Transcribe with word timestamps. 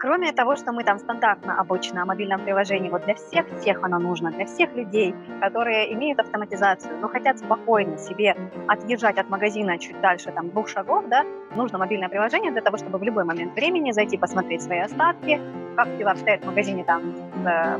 Кроме 0.00 0.32
того, 0.32 0.54
что 0.54 0.72
мы 0.72 0.84
там 0.84 1.00
стандартно 1.00 1.58
обычно 1.60 2.02
о 2.02 2.04
мобильном 2.04 2.44
приложении, 2.44 2.88
вот 2.88 3.04
для 3.04 3.16
всех, 3.16 3.46
всех 3.58 3.82
оно 3.82 3.98
нужно, 3.98 4.30
для 4.30 4.46
всех 4.46 4.72
людей, 4.76 5.12
которые 5.40 5.92
имеют 5.92 6.20
автоматизацию, 6.20 6.98
но 7.00 7.08
хотят 7.08 7.40
спокойно 7.40 7.98
себе 7.98 8.36
отъезжать 8.68 9.18
от 9.18 9.28
магазина 9.28 9.76
чуть 9.76 10.00
дальше, 10.00 10.30
там, 10.30 10.50
двух 10.50 10.68
шагов, 10.68 11.08
да, 11.08 11.24
нужно 11.56 11.78
мобильное 11.78 12.08
приложение 12.08 12.52
для 12.52 12.60
того, 12.60 12.76
чтобы 12.76 12.98
в 12.98 13.02
любой 13.02 13.24
момент 13.24 13.54
времени 13.54 13.90
зайти 13.90 14.16
посмотреть 14.16 14.62
свои 14.62 14.78
остатки, 14.78 15.40
как 15.74 15.96
дела 15.96 16.12
обстоят 16.12 16.44
в 16.44 16.46
магазине 16.46 16.84
там 16.84 17.02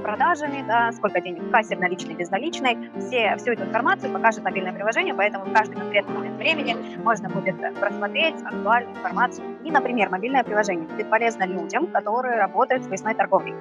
продажами, 0.03 0.65
да, 0.67 0.93
сколько 0.93 1.21
денег 1.21 1.43
в 1.43 1.51
кассе, 1.51 1.77
наличной, 1.77 2.15
безналичной. 2.15 2.91
Все, 2.99 3.37
всю 3.37 3.53
эту 3.53 3.65
информацию 3.65 4.13
покажет 4.13 4.45
мобильное 4.45 4.73
приложение, 4.73 5.15
поэтому 5.15 5.45
в 5.45 5.53
каждый 5.53 5.77
конкретный 5.77 6.15
момент 6.15 6.37
времени 6.37 6.77
можно 7.03 7.29
будет 7.29 7.57
просмотреть 7.79 8.37
актуальную 8.43 8.97
информацию. 8.97 9.47
И, 9.65 9.71
например, 9.71 10.11
мобильное 10.11 10.45
приложение 10.45 10.89
будет 10.89 11.11
полезно 11.11 11.45
людям, 11.45 11.87
которые 11.89 12.37
работают 12.37 12.85
в 12.85 12.89
выездной 12.89 13.15
торговле. 13.15 13.55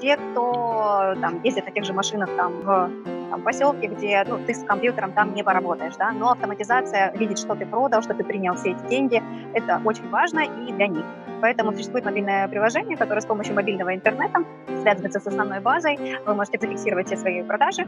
Те, 0.00 0.16
кто 0.16 1.14
там, 1.20 1.40
ездит 1.42 1.66
на 1.66 1.72
тех 1.72 1.84
же 1.84 1.92
машинах 1.92 2.28
там, 2.36 2.52
в 2.60 2.90
там, 3.30 3.42
поселке, 3.42 3.88
где 3.88 4.24
ну, 4.26 4.38
ты 4.38 4.54
с 4.54 4.64
компьютером 4.64 5.12
там 5.12 5.34
не 5.34 5.42
поработаешь, 5.42 5.94
да, 5.96 6.12
но 6.12 6.32
автоматизация 6.32 7.12
видит, 7.16 7.38
что 7.38 7.54
ты 7.54 7.66
продал, 7.66 8.02
что 8.02 8.14
ты 8.14 8.24
принял 8.24 8.54
все 8.54 8.70
эти 8.70 8.86
деньги, 8.88 9.22
это 9.54 9.80
очень 9.84 10.08
важно 10.10 10.40
и 10.40 10.72
для 10.72 10.88
них. 10.88 11.04
Поэтому 11.44 11.72
существует 11.72 12.06
мобильное 12.06 12.48
приложение, 12.48 12.96
которое 12.96 13.20
с 13.20 13.26
помощью 13.26 13.54
мобильного 13.54 13.94
интернета 13.94 14.42
связывается 14.80 15.20
с 15.20 15.26
основной 15.26 15.60
базой. 15.60 15.98
Вы 16.24 16.34
можете 16.34 16.58
зафиксировать 16.58 17.06
все 17.06 17.18
свои 17.18 17.42
продажи, 17.42 17.86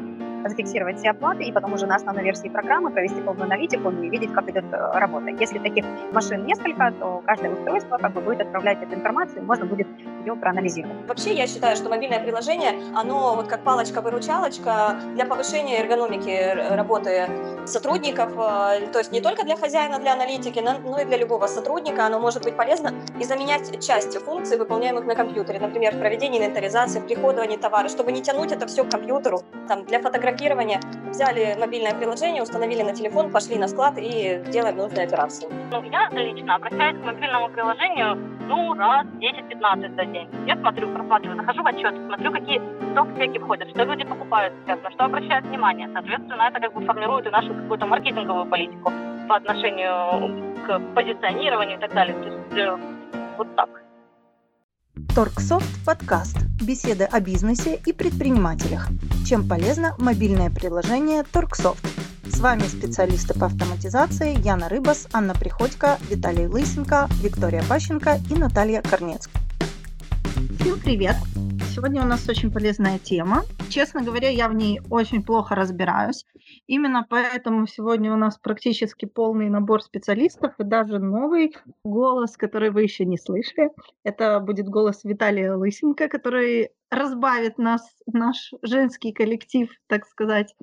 зафиксировать 0.49 0.99
все 0.99 1.11
оплаты 1.11 1.45
и 1.45 1.53
потом 1.53 1.73
уже 1.73 1.87
на 1.87 1.97
основной 1.97 2.25
версии 2.25 2.49
программы 2.49 2.91
провести 2.91 3.21
полную 3.23 3.45
аналитику 3.45 3.91
и 3.91 4.11
видеть, 4.11 4.33
как 4.33 4.49
идет 4.51 4.65
э, 4.73 4.99
работа. 4.99 5.31
Если 5.31 5.59
таких 5.59 5.85
машин 6.13 6.45
несколько, 6.45 6.93
то 6.93 7.23
каждое 7.27 7.53
устройство 7.53 7.99
как 7.99 8.13
бы 8.13 8.21
будет 8.21 8.43
отправлять 8.43 8.83
эту 8.83 8.95
информацию, 8.95 9.43
и 9.43 9.45
можно 9.45 9.65
будет 9.65 9.87
ее 10.25 10.37
проанализировать. 10.37 11.09
Вообще, 11.09 11.35
я 11.35 11.47
считаю, 11.47 11.77
что 11.77 11.89
мобильное 11.89 12.21
приложение, 12.21 12.73
оно 12.95 13.37
вот 13.37 13.49
как 13.49 13.63
палочка-выручалочка 13.63 14.97
для 15.15 15.25
повышения 15.25 15.81
эргономики 15.81 16.75
работы 16.75 17.29
сотрудников, 17.65 18.33
э, 18.33 18.87
то 18.93 18.99
есть 18.99 19.13
не 19.13 19.21
только 19.21 19.45
для 19.45 19.57
хозяина, 19.57 19.99
для 19.99 20.13
аналитики, 20.13 20.61
но 20.61 21.01
и 21.01 21.05
для 21.05 21.17
любого 21.17 21.47
сотрудника 21.47 22.07
оно 22.07 22.21
может 22.21 22.45
быть 22.45 22.57
полезно 22.57 22.93
и 23.19 23.25
заменять 23.47 23.87
часть 23.87 24.19
функций, 24.25 24.59
выполняемых 24.59 25.05
на 25.07 25.15
компьютере, 25.15 25.61
например, 25.61 25.97
проведение 25.99 26.41
инвентаризации, 26.41 27.01
приходование 27.01 27.59
товара, 27.59 27.89
чтобы 27.89 28.11
не 28.11 28.21
тянуть 28.21 28.51
это 28.51 28.67
все 28.67 28.85
к 28.85 28.91
компьютеру. 28.91 29.41
Там, 29.69 29.85
для 29.85 30.01
фотографирования 30.01 30.81
взяли 31.11 31.57
мобильное 31.59 31.95
приложение, 31.95 32.43
установили 32.43 32.83
на 32.83 32.93
телефон, 32.93 33.31
пошли 33.31 33.57
на 33.57 33.69
склад 33.69 33.95
и 33.99 34.43
делаем 34.51 34.77
нужные 34.77 35.07
операции. 35.07 35.49
Ну, 35.71 35.83
я 35.85 36.09
лично 36.11 36.57
обращаюсь 36.57 36.99
к 37.01 37.05
мобильному 37.05 37.49
приложению 37.51 38.17
ну, 38.49 38.75
раз 38.75 39.07
10-15 39.07 39.95
за 39.95 40.05
день. 40.07 40.29
Я 40.47 40.57
смотрю, 40.57 40.93
просматриваю, 40.93 41.37
захожу 41.37 41.63
в 41.63 41.67
отчет, 41.67 41.95
смотрю, 42.07 42.33
какие 42.33 42.61
топ-спеки 42.95 43.39
входят, 43.39 43.69
что 43.71 43.85
люди 43.85 44.05
покупают 44.05 44.55
сейчас, 44.65 44.81
на 44.83 44.91
что 44.91 45.05
обращают 45.05 45.47
внимание. 45.47 45.89
Соответственно, 45.93 46.49
это 46.51 46.61
как 46.61 46.73
бы 46.73 46.85
формирует 46.85 47.27
и 47.27 47.31
нашу 47.31 47.55
какую-то 47.55 47.87
маркетинговую 47.87 48.47
политику 48.47 48.93
по 49.29 49.37
отношению 49.37 50.57
к 50.67 50.81
позиционированию 50.95 51.77
и 51.77 51.81
так 51.81 51.93
далее. 51.93 52.17
То 52.17 52.29
есть 52.29 52.59
э, 52.59 52.96
вот 53.37 53.55
так. 53.57 53.69
Торксофт 55.15 55.85
подкаст. 55.85 56.37
Беседы 56.61 57.05
о 57.05 57.21
бизнесе 57.21 57.81
и 57.85 57.93
предпринимателях. 57.93 58.89
Чем 59.27 59.49
полезно 59.49 59.95
мобильное 59.99 60.51
приложение 60.51 61.23
Торксофт. 61.23 61.85
С 62.27 62.41
вами 62.41 62.63
специалисты 62.63 63.39
по 63.39 63.47
автоматизации 63.47 64.39
Яна 64.41 64.69
Рыбас, 64.69 65.07
Анна 65.13 65.35
Приходько, 65.35 65.99
Виталий 66.11 66.47
Лысенко, 66.47 67.09
Виктория 67.23 67.63
Бащенко 67.69 68.19
и 68.31 68.35
Наталья 68.35 68.83
Корнецкая. 68.83 69.43
Всем 70.59 70.81
привет! 70.81 71.17
Сегодня 71.77 72.03
у 72.03 72.07
нас 72.07 72.27
очень 72.27 72.51
полезная 72.51 72.99
тема. 72.99 73.43
Честно 73.69 74.03
говоря, 74.03 74.31
я 74.31 74.49
в 74.49 74.55
ней 74.55 74.81
очень 74.89 75.23
плохо 75.23 75.55
разбираюсь. 75.55 76.25
Именно 76.67 77.07
поэтому 77.07 77.67
сегодня 77.67 78.15
у 78.15 78.17
нас 78.17 78.39
практически 78.39 79.05
полный 79.05 79.51
набор 79.51 79.83
специалистов 79.83 80.55
и 80.59 80.65
даже 80.65 80.99
новый 80.99 81.55
голос, 81.85 82.39
который 82.39 82.71
вы 82.71 82.85
еще 82.85 83.05
не 83.05 83.19
слышали. 83.19 83.73
Это 84.05 84.41
будет 84.41 84.71
голос 84.71 85.05
Виталия 85.05 85.55
Лысенко, 85.55 86.09
который 86.09 86.71
разбавит 86.91 87.59
нас, 87.59 87.83
наш 88.07 88.55
женский 88.63 89.13
коллектив, 89.13 89.71
так 89.87 90.07
сказать. 90.07 90.57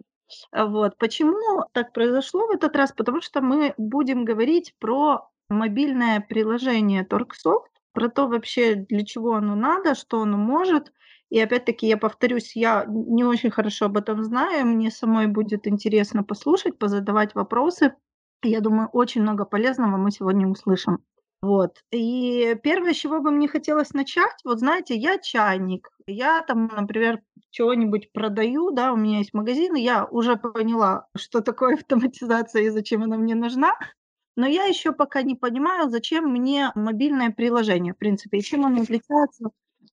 Вот. 0.52 0.98
Почему 0.98 1.64
так 1.74 1.94
произошло 1.94 2.48
в 2.48 2.56
этот 2.56 2.76
раз? 2.76 2.92
Потому 2.92 3.22
что 3.22 3.40
мы 3.42 3.76
будем 3.78 4.26
говорить 4.26 4.74
про 4.80 5.30
мобильное 5.48 6.22
приложение 6.22 7.06
Торксофт, 7.06 7.70
про 7.92 8.10
то 8.10 8.26
вообще, 8.28 8.74
для 8.74 9.06
чего 9.06 9.36
оно 9.36 9.54
надо, 9.54 9.94
что 9.94 10.24
оно 10.24 10.38
может. 10.38 10.92
И 11.30 11.40
опять-таки, 11.40 11.88
я 11.88 11.98
повторюсь, 11.98 12.56
я 12.56 12.86
не 12.88 13.24
очень 13.24 13.50
хорошо 13.50 13.86
об 13.86 13.98
этом 13.98 14.24
знаю, 14.24 14.66
мне 14.68 14.92
самой 14.92 15.28
будет 15.28 15.68
интересно 15.68 16.24
послушать, 16.24 16.78
позадавать 16.78 17.34
вопросы. 17.36 17.96
Я 18.44 18.62
думаю, 18.62 18.90
очень 18.94 19.22
много 19.22 19.46
полезного 19.46 19.98
мы 19.98 20.12
сегодня 20.12 20.48
услышим. 20.48 21.00
Вот. 21.42 21.84
И 21.92 22.56
первое, 22.64 22.94
с 22.94 22.98
чего 22.98 23.20
бы 23.20 23.30
мне 23.30 23.50
хотелось 23.50 23.92
начать, 23.94 24.40
вот 24.46 24.60
знаете, 24.60 24.96
я 24.96 25.18
чайник, 25.18 25.90
я 26.08 26.42
там, 26.42 26.68
например, 26.68 27.22
чего-нибудь 27.50 28.14
продаю, 28.14 28.72
да, 28.72 28.94
у 28.94 28.96
меня 28.96 29.18
есть 29.18 29.34
магазин, 29.34 29.76
я 29.76 30.06
уже 30.06 30.38
поняла, 30.38 31.08
что 31.18 31.42
такое 31.42 31.74
автоматизация 31.78 32.62
и 32.62 32.70
зачем 32.70 33.04
она 33.04 33.18
мне 33.18 33.36
нужна, 33.36 33.78
но 34.38 34.48
я 34.48 34.64
еще 34.66 34.94
пока 34.94 35.22
не 35.22 35.36
понимаю, 35.36 35.90
зачем 35.90 36.30
мне 36.32 36.72
мобильное 36.76 37.30
приложение, 37.32 37.94
в 37.94 37.98
принципе, 37.98 38.38
и 38.38 38.42
чем 38.42 38.66
оно 38.66 38.82
отличается 38.84 39.50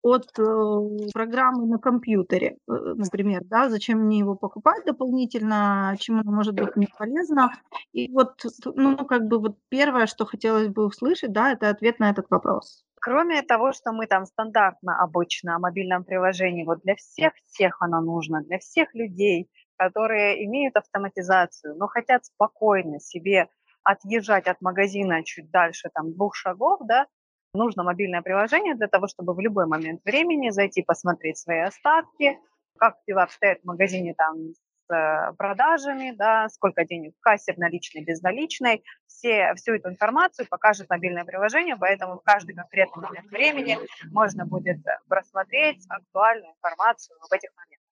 от 0.07 0.39
э, 0.39 1.11
программы 1.13 1.67
на 1.67 1.77
компьютере, 1.77 2.57
э, 2.67 2.71
например, 2.95 3.41
да, 3.45 3.69
зачем 3.69 3.99
мне 3.99 4.19
его 4.19 4.35
покупать 4.35 4.85
дополнительно, 4.85 5.95
чем 5.99 6.19
оно 6.19 6.31
может 6.31 6.55
быть 6.55 6.75
мне 6.75 6.87
полезно. 6.97 7.51
И 7.91 8.11
вот, 8.11 8.41
ну, 8.65 8.97
как 9.05 9.27
бы 9.27 9.39
вот 9.39 9.57
первое, 9.69 10.07
что 10.07 10.25
хотелось 10.25 10.67
бы 10.69 10.85
услышать, 10.85 11.31
да, 11.31 11.51
это 11.51 11.69
ответ 11.69 11.99
на 11.99 12.09
этот 12.09 12.27
вопрос. 12.29 12.85
Кроме 12.99 13.41
того, 13.41 13.73
что 13.73 13.91
мы 13.91 14.07
там 14.07 14.25
стандартно 14.25 15.01
обычно 15.01 15.55
о 15.55 15.59
мобильном 15.59 16.03
приложении, 16.03 16.65
вот 16.65 16.81
для 16.83 16.95
всех, 16.95 17.33
всех 17.45 17.81
оно 17.81 18.01
нужно, 18.01 18.41
для 18.43 18.59
всех 18.59 18.93
людей, 18.95 19.49
которые 19.77 20.43
имеют 20.45 20.75
автоматизацию, 20.75 21.75
но 21.75 21.87
хотят 21.87 22.25
спокойно 22.25 22.99
себе 22.99 23.47
отъезжать 23.83 24.47
от 24.47 24.61
магазина 24.61 25.23
чуть 25.23 25.49
дальше, 25.51 25.89
там, 25.93 26.13
двух 26.13 26.35
шагов, 26.35 26.79
да, 26.85 27.07
нужно 27.53 27.83
мобильное 27.83 28.21
приложение 28.21 28.75
для 28.75 28.87
того, 28.87 29.07
чтобы 29.07 29.33
в 29.33 29.39
любой 29.39 29.65
момент 29.65 30.01
времени 30.05 30.49
зайти 30.49 30.81
посмотреть 30.83 31.37
свои 31.37 31.59
остатки, 31.59 32.39
как 32.77 32.97
дела 33.07 33.23
обстоят 33.23 33.61
в 33.61 33.65
магазине 33.65 34.13
там 34.13 34.53
с 34.87 34.93
э, 34.93 35.33
продажами, 35.37 36.11
да, 36.11 36.47
сколько 36.49 36.85
денег 36.85 37.15
в 37.17 37.21
кассе, 37.21 37.53
в 37.53 37.57
наличной, 37.57 38.03
безналичной. 38.03 38.83
Все, 39.07 39.53
всю 39.55 39.73
эту 39.73 39.89
информацию 39.89 40.47
покажет 40.47 40.89
мобильное 40.89 41.25
приложение, 41.25 41.75
поэтому 41.75 42.19
в 42.19 42.23
каждый 42.23 42.55
конкретный 42.55 43.03
момент 43.03 43.31
времени 43.31 43.77
можно 44.11 44.45
будет 44.45 44.77
просмотреть 45.07 45.83
актуальную 45.89 46.53
информацию 46.53 47.17
в 47.19 47.33
этих 47.33 47.49
моментах. 47.55 47.87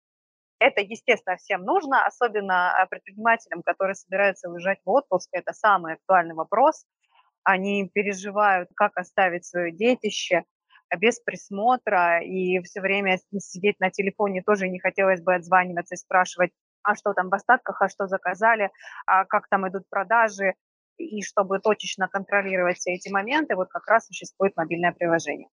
Это, 0.59 0.81
естественно, 0.81 1.35
всем 1.35 1.63
нужно, 1.63 2.05
особенно 2.05 2.71
а, 2.71 2.85
предпринимателям, 2.85 3.61
которые 3.61 3.95
собираются 3.95 4.49
уезжать 4.49 4.79
в 4.85 4.89
отпуск. 4.89 5.29
Это 5.33 5.51
самый 5.51 5.94
актуальный 5.94 6.33
вопрос. 6.33 6.85
Они 7.45 7.89
переживают, 7.94 8.69
как 8.75 8.97
оставить 8.97 9.45
свое 9.45 9.72
детище 9.72 10.44
без 11.00 11.19
присмотра, 11.19 12.22
и 12.23 12.59
все 12.63 12.81
время 12.81 13.19
сидеть 13.39 13.79
на 13.79 13.91
телефоне 13.91 14.44
тоже 14.44 14.67
не 14.69 14.79
хотелось 14.79 15.22
бы 15.22 15.35
отзваниваться 15.35 15.95
и 15.95 15.97
спрашивать, 15.97 16.51
а 16.83 16.95
что 16.95 17.13
там 17.13 17.29
в 17.29 17.33
остатках, 17.35 17.81
а 17.81 17.89
что 17.89 18.07
заказали, 18.07 18.72
а 19.07 19.25
как 19.25 19.47
там 19.50 19.67
идут 19.69 19.83
продажи, 19.89 20.56
и 20.97 21.22
чтобы 21.23 21.59
точечно 21.59 22.07
контролировать 22.07 22.78
все 22.78 22.94
эти 22.94 23.09
моменты, 23.09 23.56
вот 23.56 23.69
как 23.69 23.88
раз 23.88 24.07
существует 24.07 24.56
мобильное 24.57 24.94
приложение. 24.94 25.50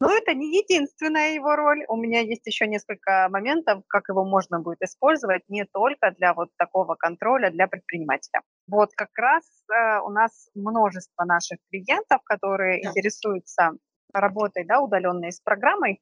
Но 0.00 0.10
это 0.10 0.34
не 0.34 0.58
единственная 0.58 1.34
его 1.34 1.56
роль. 1.56 1.84
У 1.88 1.96
меня 1.96 2.20
есть 2.20 2.46
еще 2.46 2.66
несколько 2.66 3.28
моментов, 3.30 3.82
как 3.88 4.08
его 4.08 4.24
можно 4.24 4.60
будет 4.60 4.82
использовать 4.82 5.42
не 5.48 5.64
только 5.64 6.10
для 6.18 6.34
вот 6.34 6.50
такого 6.58 6.96
контроля 6.96 7.50
для 7.50 7.66
предпринимателя. 7.66 8.42
Вот 8.68 8.90
как 8.94 9.10
раз 9.16 9.44
э, 9.72 10.00
у 10.00 10.10
нас 10.10 10.50
множество 10.54 11.24
наших 11.24 11.58
клиентов, 11.70 12.20
которые 12.24 12.84
интересуются 12.84 13.72
работой 14.12 14.64
да, 14.66 14.80
удаленной 14.80 15.32
с 15.32 15.40
программой, 15.40 16.00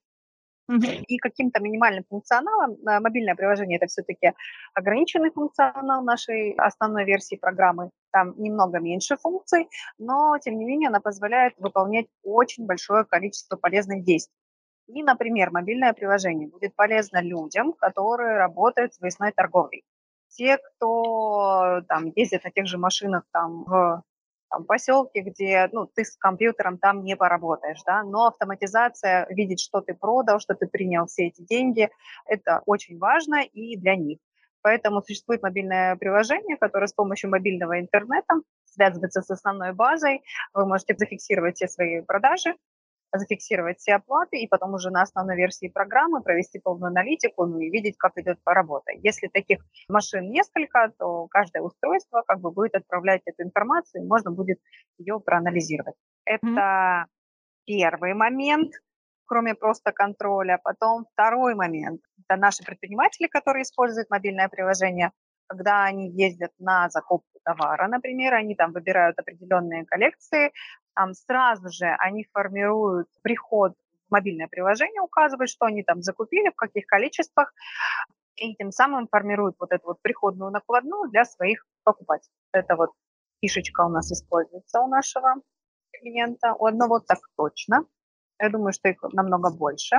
и 1.09 1.19
каким-то 1.19 1.61
минимальным 1.61 2.05
функционалом. 2.09 2.77
Э, 2.89 3.01
мобильное 3.01 3.35
приложение 3.35 3.77
это 3.77 3.87
все-таки 3.87 4.33
ограниченный 4.75 5.31
функционал 5.31 6.03
нашей 6.03 6.53
основной 6.53 7.05
версии 7.05 7.37
программы. 7.37 7.91
Там 8.15 8.33
немного 8.41 8.79
меньше 8.79 9.17
функций, 9.17 9.69
но 9.99 10.39
тем 10.39 10.57
не 10.57 10.65
менее 10.65 10.89
она 10.89 11.01
позволяет 11.01 11.55
выполнять 11.59 12.07
очень 12.23 12.65
большое 12.65 13.05
количество 13.05 13.57
полезных 13.57 14.05
действий. 14.05 14.37
И, 14.87 15.03
например, 15.03 15.51
мобильное 15.51 15.93
приложение 15.93 16.47
будет 16.47 16.77
полезно 16.77 17.21
людям, 17.21 17.73
которые 17.73 18.37
работают 18.37 18.95
с 18.95 19.01
выездной 19.01 19.33
торговлей. 19.33 19.83
Те, 20.29 20.59
кто 20.59 21.83
там, 21.89 22.13
ездит 22.15 22.45
на 22.45 22.53
тех 22.53 22.69
же 22.69 22.79
машинах 22.79 23.25
там, 23.33 23.65
в 23.65 24.05
там, 24.49 24.65
поселке, 24.65 25.23
где 25.23 25.69
ну, 25.73 25.87
ты 25.87 26.05
с 26.05 26.17
компьютером 26.17 26.79
там 26.79 27.03
не 27.03 27.17
поработаешь, 27.17 27.83
да, 27.85 28.05
но 28.05 28.29
автоматизация, 28.29 29.27
видеть, 29.29 29.61
что 29.61 29.81
ты 29.81 29.93
продал, 29.93 30.39
что 30.39 30.55
ты 30.55 30.69
принял 30.69 31.07
все 31.07 31.27
эти 31.27 31.43
деньги, 31.43 31.91
это 32.27 32.63
очень 32.67 32.97
важно 32.97 33.43
и 33.43 33.77
для 33.77 33.97
них. 33.97 34.21
Поэтому 34.65 35.03
существует 35.03 35.43
мобильное 35.43 35.95
приложение, 35.97 36.57
которое 36.57 36.87
с 36.87 36.95
помощью 36.95 37.29
мобильного 37.29 37.79
интернета 37.81 38.37
связывается 38.65 39.21
с 39.21 39.31
основной 39.31 39.75
базой. 39.75 40.23
Вы 40.55 40.67
можете 40.67 40.97
зафиксировать 40.97 41.57
все 41.57 41.69
свои 41.69 42.01
продажи, 42.01 42.55
зафиксировать 43.13 43.79
все 43.79 43.97
оплаты 43.97 44.39
и 44.39 44.49
потом 44.49 44.73
уже 44.73 44.89
на 44.89 45.03
основной 45.03 45.37
версии 45.37 45.69
программы 45.69 46.23
провести 46.23 46.61
полную 46.61 46.89
аналитику 46.89 47.45
ну, 47.45 47.61
и 47.61 47.69
видеть, 47.69 47.99
как 47.99 48.17
идет 48.17 48.39
работа. 48.47 48.93
Если 49.03 49.29
таких 49.29 49.59
машин 49.87 50.31
несколько, 50.31 50.91
то 50.99 51.27
каждое 51.27 51.61
устройство 51.61 52.23
как 52.27 52.41
бы 52.41 52.51
будет 52.51 52.75
отправлять 52.75 53.21
эту 53.27 53.43
информацию, 53.43 54.03
и 54.03 54.07
можно 54.07 54.31
будет 54.31 54.61
ее 54.97 55.21
проанализировать. 55.21 55.97
Это 56.25 56.47
mm-hmm. 56.47 57.05
первый 57.67 58.15
момент, 58.15 58.73
кроме 59.27 59.55
просто 59.55 59.93
контроля. 59.93 60.61
Потом 60.63 61.07
второй 61.13 61.55
момент. 61.55 62.01
Это 62.29 62.41
наши 62.41 62.63
предприниматели, 62.65 63.27
которые 63.27 63.63
используют 63.63 64.11
мобильное 64.11 64.49
приложение, 64.49 65.13
когда 65.47 65.85
они 65.85 66.11
ездят 66.11 66.53
на 66.59 66.89
закупку 66.89 67.39
товара, 67.45 67.87
например, 67.89 68.35
они 68.35 68.55
там 68.55 68.73
выбирают 68.73 69.19
определенные 69.19 69.85
коллекции, 69.85 70.53
там 70.95 71.13
сразу 71.15 71.69
же 71.71 71.87
они 71.99 72.27
формируют 72.33 73.09
приход 73.23 73.75
в 74.09 74.13
мобильное 74.13 74.49
приложение, 74.49 75.03
указывают, 75.03 75.51
что 75.51 75.67
они 75.67 75.83
там 75.83 76.03
закупили, 76.03 76.49
в 76.51 76.57
каких 76.57 76.87
количествах, 76.87 77.53
и 78.37 78.55
тем 78.55 78.71
самым 78.73 79.07
формируют 79.09 79.57
вот 79.59 79.73
эту 79.73 79.89
вот 79.89 80.03
приходную 80.03 80.51
накладную 80.51 81.11
для 81.11 81.25
своих 81.25 81.67
покупателей. 81.85 82.35
Это 82.53 82.75
вот 82.77 82.91
фишечка 83.41 83.83
у 83.83 83.89
нас 83.89 84.11
используется 84.11 84.81
у 84.81 84.89
нашего 84.89 85.35
клиента, 85.93 86.55
у 86.55 86.67
одного 86.67 87.01
так 87.01 87.19
точно. 87.37 87.85
Я 88.41 88.51
думаю, 88.51 88.73
что 88.73 88.89
их 88.89 89.03
намного 89.13 89.51
больше. 89.51 89.99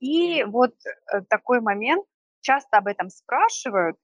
И 0.00 0.44
вот 0.44 0.74
э, 1.12 1.22
такой 1.28 1.60
момент, 1.60 2.04
часто 2.40 2.78
об 2.78 2.86
этом 2.86 3.10
спрашивают, 3.10 3.96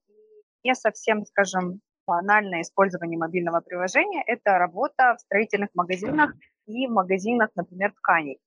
не 0.64 0.74
совсем, 0.74 1.24
скажем, 1.24 1.80
банальное 2.06 2.62
использование 2.62 3.18
мобильного 3.18 3.60
приложения– 3.60 4.22
это 4.26 4.58
работа 4.58 5.14
в 5.16 5.20
строительных 5.20 5.70
магазинах 5.74 6.34
и 6.66 6.86
в 6.86 6.90
магазинах, 6.90 7.50
например, 7.54 7.92
тканей. 7.92 8.38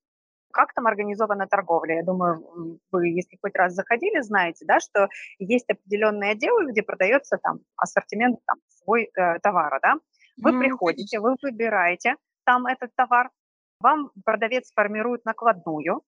Как 0.52 0.72
там 0.72 0.86
организована 0.86 1.46
торговля? 1.46 1.96
Я 1.96 2.04
думаю, 2.04 2.80
вы, 2.90 3.08
если 3.08 3.38
хоть 3.40 3.54
раз 3.54 3.74
заходили, 3.74 4.20
знаете, 4.20 4.64
да, 4.66 4.80
что 4.80 5.08
есть 5.38 5.68
определенные 5.70 6.32
отделы, 6.32 6.70
где 6.70 6.82
продается 6.82 7.38
там 7.38 7.60
ассортимент 7.76 8.38
там, 8.46 8.56
свой 8.68 9.10
э, 9.14 9.38
товара, 9.40 9.78
да? 9.82 9.96
Вы 10.38 10.52
mm, 10.52 10.58
приходите, 10.58 11.20
вы 11.20 11.36
выбираете 11.42 12.16
там 12.44 12.66
этот 12.66 12.94
товар, 12.94 13.30
вам 13.80 14.10
продавец 14.24 14.72
формирует 14.74 15.24
накладную 15.24 16.02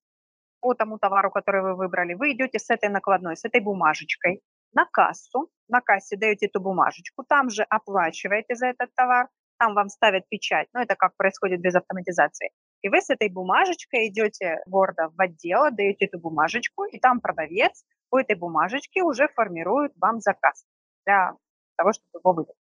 по 0.61 0.75
тому 0.75 0.99
товару, 0.99 1.31
который 1.31 1.63
вы 1.63 1.75
выбрали. 1.75 2.15
Вы 2.15 2.33
идете 2.33 2.59
с 2.59 2.69
этой 2.71 2.89
накладной, 2.89 3.37
с 3.37 3.45
этой 3.45 3.61
бумажечкой 3.61 4.43
на 4.73 4.85
кассу, 4.85 5.49
на 5.69 5.81
кассе 5.81 6.17
даете 6.17 6.47
эту 6.47 6.61
бумажечку, 6.61 7.25
там 7.25 7.51
же 7.51 7.63
оплачиваете 7.63 8.55
за 8.55 8.67
этот 8.67 8.95
товар, 8.95 9.29
там 9.59 9.75
вам 9.75 9.89
ставят 9.89 10.29
печать, 10.29 10.69
но 10.73 10.81
это 10.81 10.97
как 10.97 11.17
происходит 11.17 11.61
без 11.61 11.75
автоматизации. 11.75 12.51
И 12.83 12.89
вы 12.89 13.01
с 13.01 13.11
этой 13.11 13.29
бумажечкой 13.29 14.09
идете 14.09 14.63
гордо 14.67 15.11
в 15.15 15.21
отдел, 15.21 15.71
даете 15.71 16.07
эту 16.07 16.19
бумажечку, 16.19 16.85
и 16.85 16.99
там 16.99 17.21
продавец 17.21 17.85
по 18.09 18.21
этой 18.21 18.37
бумажечке 18.37 19.03
уже 19.03 19.29
формирует 19.29 19.93
вам 19.97 20.21
заказ 20.21 20.65
для 21.05 21.35
того, 21.77 21.93
чтобы 21.93 22.21
его 22.23 22.33
выдать. 22.33 22.57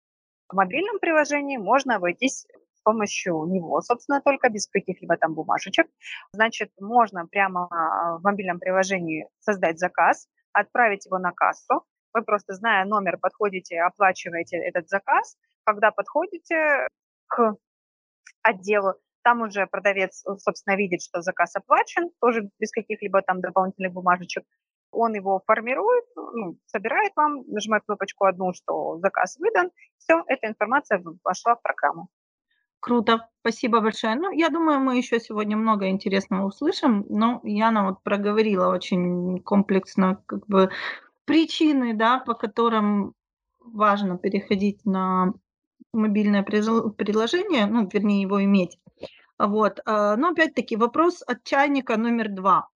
В 0.48 0.54
мобильном 0.54 0.98
приложении 0.98 1.56
можно 1.56 1.96
обойтись 1.96 2.46
помощью 2.84 3.44
него, 3.46 3.81
собственно, 3.81 4.20
только 4.20 4.48
без 4.48 4.66
каких-либо 4.69 5.16
там 5.16 5.34
бумажечек. 5.34 5.88
Значит, 6.32 6.70
можно 6.81 7.26
прямо 7.26 7.69
в 8.20 8.20
мобильном 8.22 8.60
приложении 8.60 9.28
создать 9.40 9.78
заказ, 9.78 10.28
отправить 10.52 11.06
его 11.06 11.19
на 11.19 11.32
кассу, 11.32 11.84
вы 12.14 12.22
просто, 12.22 12.54
зная 12.54 12.84
номер, 12.84 13.19
подходите, 13.19 13.81
оплачиваете 13.81 14.56
этот 14.58 14.88
заказ. 14.88 15.36
Когда 15.64 15.90
подходите 15.90 16.86
к 17.26 17.56
отделу, 18.42 18.94
там 19.22 19.42
уже 19.42 19.66
продавец, 19.66 20.22
собственно, 20.38 20.76
видит, 20.76 21.02
что 21.02 21.22
заказ 21.22 21.56
оплачен, 21.56 22.10
тоже 22.20 22.48
без 22.60 22.70
каких-либо 22.70 23.20
там 23.22 23.40
дополнительных 23.40 23.92
бумажечек. 23.92 24.44
Он 24.92 25.12
его 25.14 25.42
формирует, 25.44 26.04
ну, 26.14 26.56
собирает 26.66 27.12
вам, 27.16 27.42
нажимает 27.48 27.82
кнопочку 27.84 28.26
одну, 28.26 28.52
что 28.52 28.98
заказ 28.98 29.37
выдан. 29.38 29.72
Все, 29.98 30.22
эта 30.28 30.46
информация 30.46 31.02
вошла 31.25 31.56
в 31.56 31.62
программу. 31.62 32.08
Круто, 32.84 33.31
спасибо 33.40 33.81
большое. 33.81 34.14
Ну, 34.14 34.31
я 34.31 34.50
думаю, 34.50 34.78
мы 34.78 34.98
еще 34.98 35.19
сегодня 35.19 35.56
много 35.56 35.88
интересного 35.88 36.44
услышим, 36.44 37.06
но 37.08 37.40
Яна 37.42 37.88
вот 37.88 38.02
проговорила 38.02 38.69
очень 38.69 39.40
комплексно 39.40 40.22
как 40.26 40.46
бы 40.46 40.69
причины, 41.25 41.94
да, 41.94 42.19
по 42.19 42.34
которым 42.34 43.14
важно 43.60 44.19
переходить 44.19 44.84
на 44.84 45.32
мобильное 45.94 46.42
приложение, 46.42 47.64
ну, 47.64 47.88
вернее, 47.90 48.20
его 48.20 48.44
иметь. 48.44 48.78
Вот. 49.38 49.80
А, 49.87 50.16
но 50.16 50.32
опять-таки 50.32 50.76
вопрос 50.76 51.22
от 51.26 51.42
чайника 51.42 51.96
номер 51.96 52.28
два. 52.28 52.69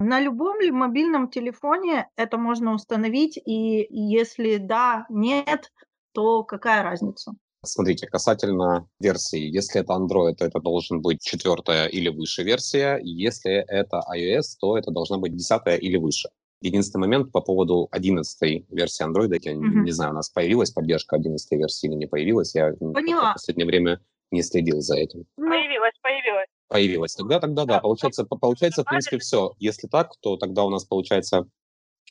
На 0.00 0.18
любом 0.18 0.58
ли 0.60 0.72
мобильном 0.72 1.30
телефоне 1.30 2.08
это 2.16 2.36
можно 2.36 2.72
установить, 2.72 3.36
и 3.36 3.86
если 3.90 4.56
да, 4.56 5.06
нет, 5.08 5.70
то 6.10 6.42
какая 6.42 6.82
разница? 6.82 7.34
Смотрите, 7.64 8.08
касательно 8.08 8.88
версии, 8.98 9.38
если 9.38 9.82
это 9.82 9.92
Android, 9.92 10.34
то 10.34 10.44
это 10.44 10.58
должен 10.58 11.00
быть 11.00 11.22
четвертая 11.22 11.86
или 11.86 12.08
выше 12.08 12.42
версия. 12.42 12.98
Если 13.04 13.52
это 13.52 14.02
iOS, 14.12 14.56
то 14.60 14.76
это 14.76 14.90
должна 14.90 15.18
быть 15.18 15.36
десятая 15.36 15.76
или 15.76 15.96
выше. 15.96 16.28
Единственный 16.60 17.02
момент 17.02 17.30
по 17.30 17.40
поводу 17.40 17.86
11 17.92 18.66
версии 18.68 19.06
Android, 19.06 19.38
я 19.40 19.52
угу. 19.52 19.64
не 19.64 19.92
знаю, 19.92 20.10
у 20.10 20.14
нас 20.14 20.28
появилась 20.28 20.72
поддержка 20.72 21.14
11 21.16 21.52
версии 21.52 21.86
или 21.86 21.94
не 21.94 22.06
появилась, 22.06 22.52
я 22.56 22.72
Поняла. 22.72 23.30
в 23.30 23.34
последнее 23.34 23.66
время 23.66 24.00
не 24.32 24.42
следил 24.42 24.80
за 24.80 24.96
этим. 24.96 25.24
Ну, 25.36 25.48
появилась, 25.48 25.94
появилась. 26.02 26.48
Появилась. 26.66 27.14
Тогда, 27.14 27.38
тогда, 27.38 27.64
да, 27.64 27.78
получается, 27.78 28.24
получается, 28.24 28.82
в 28.82 28.86
принципе, 28.86 29.18
все. 29.18 29.52
Если 29.60 29.86
так, 29.86 30.10
то 30.20 30.36
тогда 30.36 30.64
у 30.64 30.70
нас 30.70 30.84
получается 30.84 31.46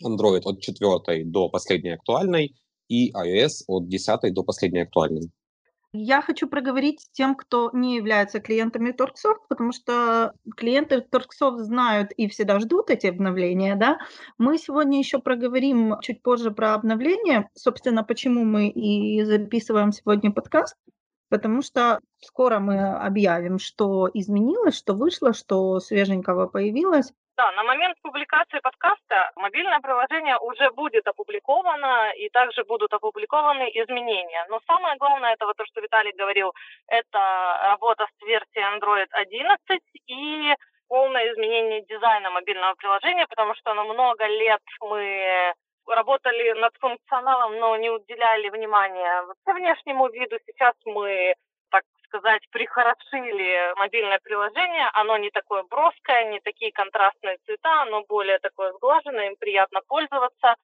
Android 0.01 0.43
от 0.45 0.61
4 0.61 1.25
до 1.25 1.49
последней 1.49 1.91
актуальной 1.91 2.55
и 2.87 3.11
iOS 3.11 3.63
от 3.67 3.89
10 3.89 4.33
до 4.33 4.43
последней 4.43 4.81
актуальной. 4.81 5.29
Я 5.93 6.21
хочу 6.21 6.47
проговорить 6.47 7.09
тем, 7.11 7.35
кто 7.35 7.69
не 7.73 7.97
является 7.97 8.39
клиентами 8.39 8.91
Торксофт, 8.91 9.41
потому 9.49 9.73
что 9.73 10.33
клиенты 10.55 11.01
Торксофт 11.01 11.59
знают 11.59 12.11
и 12.13 12.29
всегда 12.29 12.59
ждут 12.59 12.89
эти 12.89 13.07
обновления. 13.07 13.75
Да? 13.75 13.99
Мы 14.37 14.57
сегодня 14.57 14.99
еще 14.99 15.19
проговорим 15.19 15.95
чуть 16.01 16.21
позже 16.21 16.51
про 16.51 16.75
обновления. 16.75 17.49
Собственно, 17.55 18.05
почему 18.05 18.45
мы 18.45 18.69
и 18.69 19.21
записываем 19.25 19.91
сегодня 19.91 20.31
подкаст. 20.31 20.77
Потому 21.27 21.61
что 21.61 21.99
скоро 22.21 22.59
мы 22.59 22.93
объявим, 22.93 23.59
что 23.59 24.09
изменилось, 24.13 24.75
что 24.75 24.93
вышло, 24.93 25.33
что 25.33 25.79
свеженького 25.81 26.47
появилось. 26.47 27.11
Да, 27.37 27.51
на 27.53 27.63
момент 27.63 27.97
публикации 28.01 28.59
подкаста 28.59 29.31
мобильное 29.35 29.79
приложение 29.79 30.37
уже 30.37 30.69
будет 30.71 31.07
опубликовано, 31.07 32.11
и 32.11 32.29
также 32.29 32.63
будут 32.63 32.93
опубликованы 32.93 33.69
изменения. 33.73 34.45
Но 34.49 34.59
самое 34.67 34.97
главное, 34.97 35.33
это 35.33 35.45
вот 35.45 35.55
то, 35.57 35.65
что 35.65 35.81
Виталий 35.81 36.11
говорил, 36.11 36.53
это 36.87 37.59
работа 37.63 38.05
с 38.05 38.25
версией 38.25 38.65
Android 38.77 39.07
11 39.11 39.81
и 40.07 40.53
полное 40.87 41.31
изменение 41.31 41.85
дизайна 41.85 42.31
мобильного 42.31 42.75
приложения, 42.75 43.25
потому 43.27 43.55
что 43.55 43.73
на 43.73 43.85
много 43.85 44.25
лет 44.27 44.61
мы 44.81 45.53
работали 45.87 46.51
над 46.59 46.75
функционалом, 46.79 47.57
но 47.59 47.77
не 47.77 47.89
уделяли 47.89 48.49
внимания 48.49 49.23
внешнему 49.45 50.09
виду. 50.09 50.37
Сейчас 50.45 50.73
мы 50.85 51.33
сказать, 52.11 52.41
прихорошили 52.51 53.77
мобильное 53.77 54.19
приложение. 54.19 54.89
Оно 54.93 55.17
не 55.17 55.29
такое 55.29 55.63
броское, 55.63 56.25
не 56.31 56.39
такие 56.41 56.71
контрастные 56.71 57.37
цвета, 57.45 57.83
оно 57.83 58.03
более 58.07 58.39
такое 58.39 58.73
сглаженное, 58.73 59.27
им 59.27 59.35
приятно 59.39 59.79
пользоваться. 59.87 60.55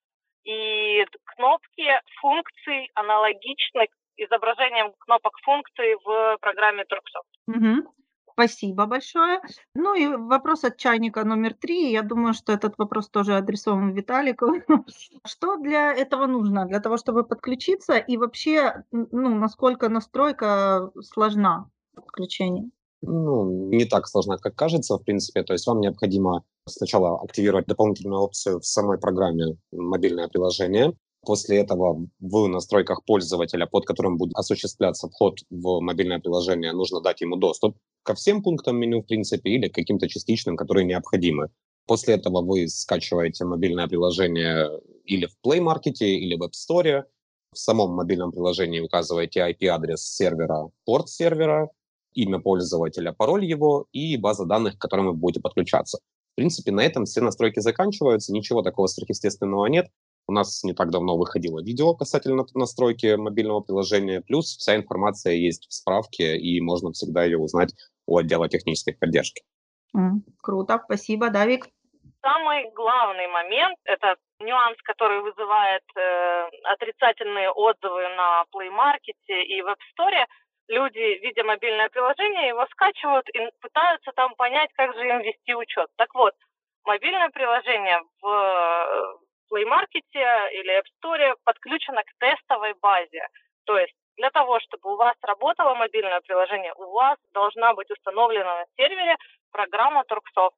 И 0.43 1.05
кнопки 1.25 1.89
функций 2.19 2.89
аналогичны 2.95 3.87
изображением 4.17 4.93
кнопок 4.99 5.37
функций 5.43 5.95
в 6.03 6.37
программе 6.41 6.83
Turksoft. 6.83 7.31
Угу. 7.47 7.93
Спасибо 8.37 8.85
большое. 8.85 9.41
Ну 9.73 9.95
и 9.95 10.05
вопрос 10.15 10.63
от 10.63 10.77
чайника 10.77 11.23
номер 11.23 11.55
три. 11.55 11.91
Я 11.91 12.03
думаю, 12.03 12.35
что 12.35 12.53
этот 12.53 12.77
вопрос 12.77 13.09
тоже 13.09 13.35
адресован 13.35 13.93
Виталику. 13.93 14.53
Что 15.25 15.57
для 15.57 15.91
этого 15.91 16.27
нужно? 16.27 16.67
Для 16.67 16.79
того, 16.79 16.97
чтобы 16.97 17.23
подключиться? 17.23 17.97
И 17.97 18.15
вообще, 18.15 18.83
ну, 18.91 19.39
насколько 19.39 19.89
настройка 19.89 20.91
сложна 21.01 21.71
подключение? 21.95 22.69
Ну, 23.01 23.69
не 23.71 23.85
так 23.85 24.07
сложна, 24.07 24.37
как 24.37 24.53
кажется, 24.53 24.97
в 24.97 25.03
принципе. 25.03 25.41
То 25.41 25.53
есть 25.53 25.65
вам 25.65 25.81
необходимо 25.81 26.43
сначала 26.67 27.19
активировать 27.19 27.65
дополнительную 27.65 28.21
опцию 28.21 28.59
в 28.59 28.65
самой 28.67 28.99
программе 28.99 29.57
мобильное 29.71 30.27
приложение, 30.27 30.93
После 31.27 31.57
этого 31.57 32.07
в 32.21 32.47
настройках 32.47 33.03
пользователя, 33.03 33.65
под 33.65 33.85
которым 33.85 34.17
будет 34.17 34.33
осуществляться 34.33 35.09
вход 35.09 35.39
в 35.49 35.81
мобильное 35.81 36.19
приложение, 36.19 36.71
нужно 36.71 37.01
дать 37.01 37.19
ему 37.19 37.35
доступ 37.35 37.75
ко 38.03 38.15
всем 38.15 38.41
пунктам 38.41 38.77
меню, 38.77 39.01
в 39.01 39.07
принципе, 39.07 39.49
или 39.49 39.67
каким-то 39.67 40.07
частичным, 40.07 40.55
которые 40.55 40.85
необходимы. 40.85 41.49
После 41.85 42.13
этого 42.13 42.41
вы 42.41 42.69
скачиваете 42.69 43.43
мобильное 43.43 43.89
приложение 43.89 44.69
или 45.03 45.25
в 45.25 45.35
Play 45.45 45.59
Market, 45.59 45.97
или 45.99 46.35
в 46.35 46.43
App 46.43 46.53
Store. 46.53 47.03
В 47.51 47.57
самом 47.57 47.91
мобильном 47.91 48.31
приложении 48.31 48.79
указываете 48.79 49.41
IP-адрес 49.41 50.01
сервера, 50.03 50.69
порт 50.85 51.09
сервера, 51.09 51.69
имя 52.13 52.39
пользователя, 52.39 53.11
пароль 53.11 53.43
его 53.43 53.87
и 53.91 54.15
база 54.15 54.45
данных, 54.45 54.77
к 54.77 54.81
которым 54.81 55.07
вы 55.07 55.13
будете 55.13 55.41
подключаться. 55.41 55.97
В 55.97 56.35
принципе, 56.37 56.71
на 56.71 56.85
этом 56.85 57.03
все 57.03 57.19
настройки 57.19 57.59
заканчиваются, 57.59 58.31
ничего 58.31 58.61
такого 58.61 58.87
сверхъестественного 58.87 59.65
нет. 59.65 59.87
У 60.27 60.33
нас 60.33 60.63
не 60.63 60.73
так 60.73 60.89
давно 60.89 61.17
выходило 61.17 61.63
видео 61.63 61.95
касательно 61.95 62.45
настройки 62.53 63.15
мобильного 63.15 63.61
приложения, 63.61 64.21
плюс 64.21 64.57
вся 64.57 64.75
информация 64.75 65.33
есть 65.33 65.67
в 65.67 65.73
справке, 65.73 66.37
и 66.37 66.59
можно 66.61 66.91
всегда 66.91 67.23
ее 67.23 67.37
узнать 67.37 67.73
у 68.05 68.17
отдела 68.17 68.49
технической 68.49 68.93
поддержки. 68.93 69.43
Mm, 69.95 70.19
круто, 70.41 70.81
спасибо, 70.85 71.29
Давик. 71.29 71.67
Самый 72.21 72.69
главный 72.73 73.27
момент– 73.27 73.77
это 73.85 74.15
нюанс, 74.39 74.77
который 74.83 75.21
вызывает 75.21 75.83
э, 75.95 76.49
отрицательные 76.73 77.49
отзывы 77.51 78.03
на 78.17 78.43
Play 78.53 78.69
Market 78.69 79.17
и 79.27 79.61
в 79.61 79.67
App 79.67 79.79
Store– 79.95 80.25
люди, 80.67 81.19
видя 81.21 81.43
мобильное 81.43 81.89
приложение, 81.89 82.49
его 82.49 82.65
скачивают 82.71 83.27
и 83.29 83.39
пытаются 83.61 84.11
там 84.15 84.35
понять, 84.35 84.69
как 84.73 84.93
же 84.93 85.07
им 85.07 85.19
вести 85.19 85.55
учет. 85.55 85.87
Так 85.95 86.13
вот, 86.13 86.33
мобильное 86.83 87.29
приложение 87.29 88.01
в 88.21 88.27
э, 88.27 89.26
Play 89.51 89.65
Market 89.65 90.05
или 90.53 90.79
App 90.79 90.85
Store 91.03 91.35
подключено 91.43 92.03
к 92.03 92.13
тестовой 92.19 92.73
базе. 92.81 93.27
То 93.65 93.77
есть 93.77 93.95
для 94.17 94.29
того, 94.31 94.59
чтобы 94.59 94.93
у 94.93 94.95
вас 94.95 95.15
работало 95.21 95.75
мобильное 95.75 96.21
приложение, 96.21 96.73
у 96.75 96.91
вас 96.91 97.17
должна 97.33 97.73
быть 97.73 97.89
установлена 97.91 98.59
на 98.59 98.65
сервере 98.75 99.15
программа 99.51 100.03
TorqueSoft 100.09 100.55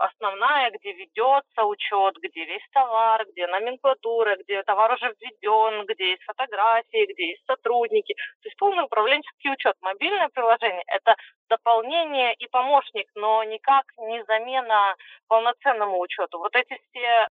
основная, 0.00 0.70
где 0.70 0.92
ведется 0.92 1.64
учет, 1.64 2.16
где 2.22 2.44
весь 2.44 2.66
товар, 2.72 3.24
где 3.30 3.46
номенклатура, 3.46 4.36
где 4.36 4.62
товар 4.62 4.92
уже 4.92 5.14
введен, 5.18 5.86
где 5.86 6.10
есть 6.10 6.22
фотографии, 6.24 7.12
где 7.12 7.28
есть 7.30 7.44
сотрудники. 7.46 8.14
То 8.14 8.48
есть 8.48 8.56
полный 8.56 8.84
управленческий 8.84 9.52
учет. 9.52 9.74
Мобильное 9.80 10.28
приложение– 10.28 10.82
это 10.86 11.16
дополнение 11.48 12.34
и 12.34 12.46
помощник, 12.48 13.08
но 13.14 13.44
никак 13.44 13.84
не 13.98 14.24
замена 14.24 14.96
полноценному 15.28 15.98
учету. 16.00 16.38
Вот 16.38 16.54
эти 16.56 16.78
все 16.88 17.26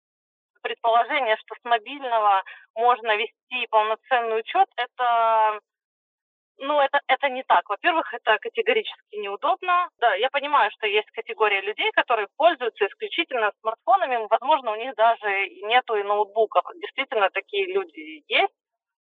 предположения, 0.61 1.37
что 1.37 1.55
с 1.55 1.63
мобильного 1.63 2.43
можно 2.75 3.15
вести 3.15 3.67
полноценный 3.69 4.39
учет, 4.39 4.67
это 4.75 5.59
ну, 6.59 6.79
это, 6.81 6.99
это 7.07 7.29
не 7.29 7.43
так. 7.43 7.69
Во-первых, 7.69 8.11
это 8.13 8.37
категорически 8.39 9.17
неудобно. 9.17 9.89
Да, 9.99 10.15
я 10.15 10.29
понимаю, 10.29 10.71
что 10.71 10.87
есть 10.87 11.09
категория 11.11 11.61
людей, 11.61 11.91
которые 11.91 12.27
пользуются 12.35 12.87
исключительно 12.87 13.51
смартфонами. 13.61 14.25
Возможно, 14.27 14.71
у 14.71 14.75
них 14.75 14.95
даже 14.95 15.49
нету 15.67 15.95
и 15.95 16.03
ноутбуков. 16.03 16.63
Действительно, 16.81 17.29
такие 17.29 17.71
люди 17.71 18.23
есть. 18.27 18.53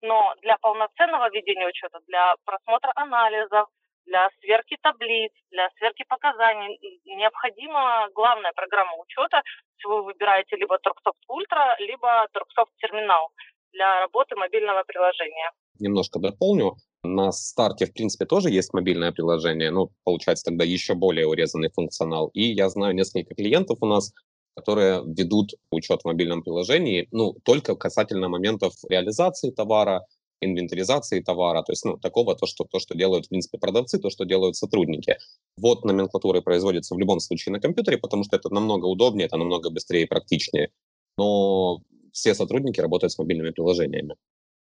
Но 0.02 0.34
для 0.42 0.58
полноценного 0.58 1.30
ведения 1.30 1.66
учета, 1.66 2.00
для 2.06 2.34
просмотра 2.44 2.92
анализов, 2.94 3.68
для 4.06 4.30
сверки 4.40 4.76
таблиц, 4.82 5.32
для 5.50 5.68
сверки 5.78 6.04
показаний 6.08 6.78
необходима 7.04 8.08
главная 8.14 8.52
программа 8.54 8.92
учета. 8.96 9.42
Вы 9.84 10.02
выбираете 10.02 10.56
либо 10.56 10.76
TorqueSoft 10.76 11.22
Ultra, 11.28 11.74
либо 11.78 12.26
TorqueSoft 12.34 12.72
Terminal 12.82 13.28
для 13.72 14.00
работы 14.00 14.36
мобильного 14.36 14.84
приложения. 14.84 15.50
Немножко 15.78 16.18
дополню. 16.18 16.76
На 17.02 17.30
старте, 17.30 17.86
в 17.86 17.92
принципе, 17.92 18.24
тоже 18.24 18.50
есть 18.50 18.72
мобильное 18.72 19.12
приложение, 19.12 19.70
ну, 19.70 19.90
получается 20.04 20.46
тогда 20.46 20.64
еще 20.64 20.94
более 20.94 21.26
урезанный 21.26 21.70
функционал. 21.70 22.30
И 22.32 22.42
я 22.42 22.68
знаю 22.68 22.94
несколько 22.94 23.34
клиентов 23.34 23.78
у 23.80 23.86
нас, 23.86 24.12
которые 24.56 25.02
ведут 25.04 25.50
учет 25.70 26.00
в 26.02 26.06
мобильном 26.06 26.42
приложении, 26.42 27.06
ну, 27.12 27.34
только 27.44 27.76
касательно 27.76 28.28
моментов 28.28 28.72
реализации 28.88 29.50
товара, 29.50 30.04
инвентаризации 30.40 31.20
товара, 31.20 31.62
то 31.62 31.72
есть, 31.72 31.84
ну, 31.84 31.96
такого, 31.96 32.34
то 32.34 32.46
что, 32.46 32.64
то, 32.64 32.78
что 32.78 32.96
делают, 32.96 33.26
в 33.26 33.28
принципе, 33.28 33.58
продавцы, 33.58 33.98
то, 33.98 34.10
что 34.10 34.24
делают 34.24 34.56
сотрудники. 34.56 35.16
Вот 35.56 35.84
номенклатуры 35.84 36.42
производится 36.42 36.94
в 36.94 36.98
любом 36.98 37.20
случае 37.20 37.52
на 37.52 37.60
компьютере, 37.60 37.98
потому 37.98 38.24
что 38.24 38.36
это 38.36 38.52
намного 38.52 38.86
удобнее, 38.86 39.26
это 39.26 39.36
намного 39.36 39.70
быстрее 39.70 40.02
и 40.02 40.06
практичнее. 40.06 40.70
Но 41.16 41.80
все 42.12 42.34
сотрудники 42.34 42.80
работают 42.80 43.12
с 43.12 43.18
мобильными 43.18 43.50
приложениями. 43.50 44.16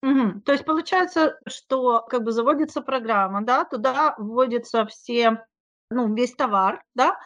Угу. 0.02 0.40
То 0.45 0.52
есть 0.52 0.64
получается, 0.64 1.38
что 1.47 2.00
как 2.09 2.25
бы 2.25 2.33
заводится 2.33 2.81
программа, 2.81 3.45
да, 3.45 3.64
туда 3.64 4.16
вводятся 4.19 4.85
все, 4.87 5.45
ну, 5.90 6.12
весь 6.12 6.35
товар, 6.35 6.83
да, 6.95 7.16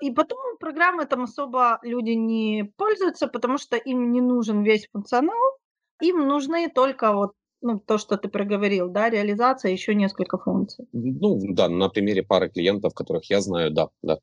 и 0.00 0.10
потом 0.10 0.56
программы 0.58 1.04
там 1.04 1.24
особо 1.24 1.78
люди 1.82 2.10
не 2.10 2.72
пользуются, 2.76 3.28
потому 3.28 3.58
что 3.58 3.76
им 3.76 4.12
не 4.12 4.20
нужен 4.20 4.62
весь 4.62 4.88
функционал, 4.90 5.58
им 6.00 6.26
нужны 6.26 6.68
только 6.68 7.12
вот 7.12 7.34
ну, 7.64 7.80
то, 7.80 7.96
что 7.96 8.18
ты 8.18 8.28
проговорил, 8.28 8.90
да, 8.90 9.08
реализация, 9.08 9.72
еще 9.72 9.94
несколько 9.94 10.36
функций. 10.36 10.86
Ну, 10.92 11.40
да, 11.54 11.68
на 11.68 11.88
примере 11.88 12.22
пары 12.22 12.50
клиентов, 12.50 12.92
которых 12.94 13.30
я 13.30 13.40
знаю, 13.40 13.70
да, 13.70 13.88
да. 14.02 14.18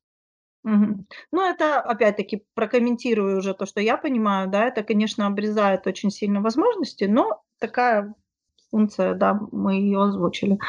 Угу. 0.63 1.05
Ну, 1.31 1.41
это, 1.41 1.81
опять-таки, 1.81 2.45
прокомментирую 2.53 3.39
уже 3.39 3.55
то, 3.55 3.65
что 3.65 3.81
я 3.81 3.97
понимаю, 3.97 4.47
да, 4.47 4.67
это, 4.67 4.83
конечно, 4.83 5.25
обрезает 5.25 5.87
очень 5.87 6.11
сильно 6.11 6.39
возможности, 6.39 7.05
но 7.05 7.41
такая 7.59 8.13
функция, 8.69 9.15
да, 9.15 9.39
мы 9.51 9.73
ее 9.73 10.03
озвучили. 10.03 10.59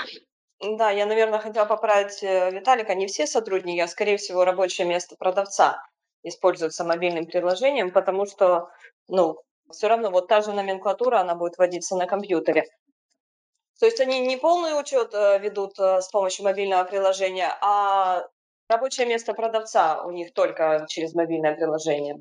Да, 0.79 0.91
я, 0.91 1.05
наверное, 1.05 1.41
хотела 1.41 1.67
поправить 1.67 2.23
э, 2.23 2.51
Виталика. 2.53 2.95
Не 2.95 3.07
все 3.07 3.27
сотрудники, 3.27 3.81
а, 3.81 3.89
скорее 3.89 4.17
всего, 4.17 4.47
рабочее 4.47 4.87
место 4.87 5.17
продавца 5.19 5.77
используется 6.23 6.85
мобильным 6.85 7.27
приложением, 7.27 7.91
потому 7.91 8.25
что, 8.25 8.71
ну, 9.09 9.43
все 9.71 9.89
равно 9.89 10.11
вот 10.11 10.29
та 10.29 10.41
же 10.43 10.53
номенклатура, 10.53 11.21
она 11.21 11.35
будет 11.35 11.59
вводиться 11.59 11.97
на 11.97 12.07
компьютере. 12.07 12.65
То 13.81 13.87
есть 13.87 14.01
они 14.01 14.21
не 14.21 14.37
полный 14.37 14.79
учет 14.79 15.13
э, 15.15 15.39
ведут 15.41 15.79
э, 15.79 16.01
с 16.01 16.09
помощью 16.09 16.45
мобильного 16.45 16.85
приложения, 16.85 17.53
а 17.61 18.29
рабочее 18.69 19.07
место 19.07 19.35
продавца 19.35 20.03
у 20.05 20.11
них 20.11 20.33
только 20.33 20.87
через 20.89 21.15
мобильное 21.15 21.55
приложение. 21.55 22.17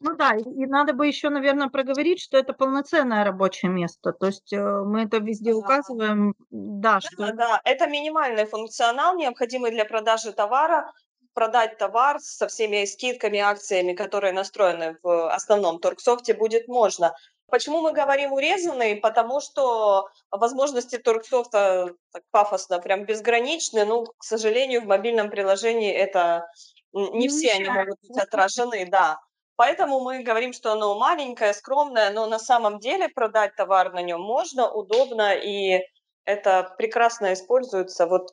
Ну 0.00 0.14
да, 0.16 0.36
и 0.36 0.66
надо 0.66 0.92
бы 0.92 1.06
еще, 1.08 1.28
наверное, 1.28 1.68
проговорить, 1.68 2.20
что 2.20 2.38
это 2.38 2.52
полноценное 2.52 3.24
рабочее 3.24 3.70
место. 3.70 4.12
То 4.12 4.26
есть 4.26 4.52
э, 4.52 4.58
мы 4.84 5.02
это 5.02 5.18
везде 5.18 5.50
Да. 5.50 5.56
указываем, 5.58 6.34
да, 6.50 7.00
Да, 7.00 7.00
что 7.00 7.32
да, 7.32 7.60
это 7.64 7.86
минимальный 7.86 8.46
функционал, 8.46 9.16
необходимый 9.16 9.70
для 9.70 9.84
продажи 9.84 10.32
товара. 10.32 10.92
Продать 11.38 11.78
товар 11.78 12.18
со 12.18 12.48
всеми 12.48 12.84
скидками, 12.84 13.38
акциями, 13.38 13.92
которые 13.92 14.32
настроены 14.32 14.96
в 15.04 15.32
основном 15.32 15.78
торгсофте, 15.78 16.34
будет 16.34 16.66
можно. 16.66 17.14
Почему 17.46 17.80
мы 17.80 17.92
говорим 17.92 18.32
урезанный? 18.32 18.96
Потому 18.96 19.40
что 19.40 20.08
возможности 20.32 20.98
торгсофта 20.98 21.94
так 22.12 22.24
пафосно, 22.32 22.80
прям 22.80 23.04
безграничны. 23.04 23.84
Ну, 23.84 24.06
к 24.18 24.24
сожалению, 24.24 24.82
в 24.82 24.86
мобильном 24.86 25.30
приложении 25.30 25.92
это 25.92 26.48
не 26.92 27.08
не 27.10 27.28
все 27.28 27.52
они 27.52 27.68
могут 27.68 28.00
быть 28.02 28.18
отражены, 28.18 28.88
да. 28.90 29.20
Поэтому 29.54 30.00
мы 30.00 30.24
говорим, 30.24 30.52
что 30.52 30.72
оно 30.72 30.98
маленькое, 30.98 31.54
скромное, 31.54 32.10
но 32.10 32.26
на 32.26 32.40
самом 32.40 32.80
деле 32.80 33.08
продать 33.08 33.54
товар 33.54 33.92
на 33.92 34.02
нем 34.02 34.20
можно, 34.20 34.68
удобно, 34.68 35.36
и 35.36 35.82
это 36.24 36.74
прекрасно 36.76 37.32
используется. 37.32 38.08
Вот 38.08 38.32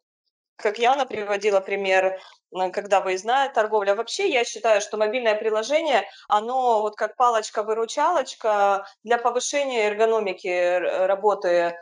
как 0.55 0.79
Яна 0.79 1.05
приводила 1.05 1.59
пример, 1.59 2.19
когда 2.74 3.01
выездная 3.01 3.50
торговля. 3.50 3.95
Вообще, 3.95 4.29
я 4.29 4.43
считаю, 4.43 4.81
что 4.81 4.97
мобильное 4.97 5.35
приложение, 5.35 6.07
оно 6.27 6.81
вот 6.81 6.95
как 6.95 7.15
палочка-выручалочка 7.15 8.85
для 9.03 9.17
повышения 9.17 9.88
эргономики 9.88 10.77
работы 11.07 11.75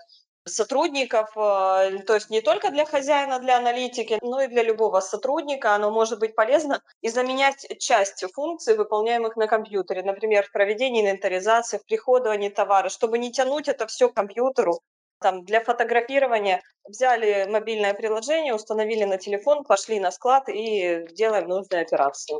сотрудников, 0.45 1.29
э, 1.37 1.99
то 2.05 2.15
есть 2.15 2.29
не 2.29 2.41
только 2.41 2.69
для 2.69 2.85
хозяина, 2.85 3.39
для 3.39 3.57
аналитики, 3.57 4.19
но 4.21 4.41
и 4.41 4.47
для 4.47 4.63
любого 4.63 4.99
сотрудника 4.99 5.73
оно 5.73 5.91
может 5.91 6.19
быть 6.19 6.35
полезно 6.35 6.81
и 7.01 7.09
заменять 7.09 7.65
часть 7.79 8.25
функций, 8.33 8.75
выполняемых 8.75 9.35
на 9.37 9.47
компьютере, 9.47 10.03
например, 10.03 10.45
в 10.45 10.51
проведении 10.51 11.01
инвентаризации, 11.01 11.77
в 11.77 11.85
приходовании 11.85 12.49
товара, 12.49 12.89
чтобы 12.89 13.19
не 13.19 13.31
тянуть 13.31 13.67
это 13.67 13.87
все 13.87 14.09
к 14.09 14.13
компьютеру. 14.15 14.81
Там, 15.23 15.45
для 15.45 15.61
фотографирования 15.61 16.61
взяли 16.85 17.49
мобильное 17.49 17.93
приложение, 17.93 18.53
установили 18.53 19.05
на 19.05 19.17
телефон, 19.17 19.63
пошли 19.63 20.01
на 20.01 20.11
склад 20.11 20.49
и 20.49 21.07
делаем 21.13 21.47
нужные 21.47 21.81
операции. 21.83 22.35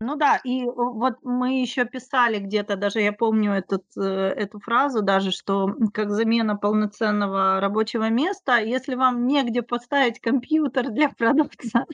Ну 0.00 0.16
да, 0.16 0.40
и 0.44 0.64
вот 0.64 1.14
мы 1.22 1.60
еще 1.60 1.84
писали 1.84 2.38
где-то, 2.40 2.76
даже 2.76 3.00
я 3.00 3.12
помню 3.12 3.52
этот, 3.52 3.84
э, 3.96 4.00
эту 4.00 4.58
фразу 4.58 5.02
даже, 5.02 5.30
что 5.30 5.74
как 5.94 6.10
замена 6.10 6.56
полноценного 6.56 7.60
рабочего 7.60 8.08
места, 8.08 8.58
если 8.58 8.96
вам 8.96 9.26
негде 9.26 9.62
поставить 9.62 10.20
компьютер 10.20 10.90
для 10.90 11.08
продавца, 11.18 11.86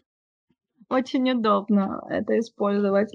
очень 0.88 1.30
удобно 1.30 2.02
это 2.08 2.38
использовать. 2.38 3.14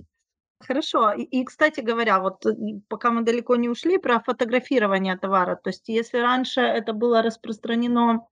Хорошо. 0.68 1.12
И, 1.14 1.24
и, 1.24 1.46
кстати 1.46 1.80
говоря, 1.80 2.20
вот 2.20 2.44
пока 2.90 3.12
мы 3.12 3.22
далеко 3.24 3.56
не 3.56 3.70
ушли 3.70 3.98
про 3.98 4.20
фотографирование 4.20 5.18
товара, 5.18 5.56
то 5.56 5.70
есть 5.70 5.88
если 5.88 6.18
раньше 6.20 6.62
это 6.62 6.94
было 6.94 7.22
распространено 7.22 8.28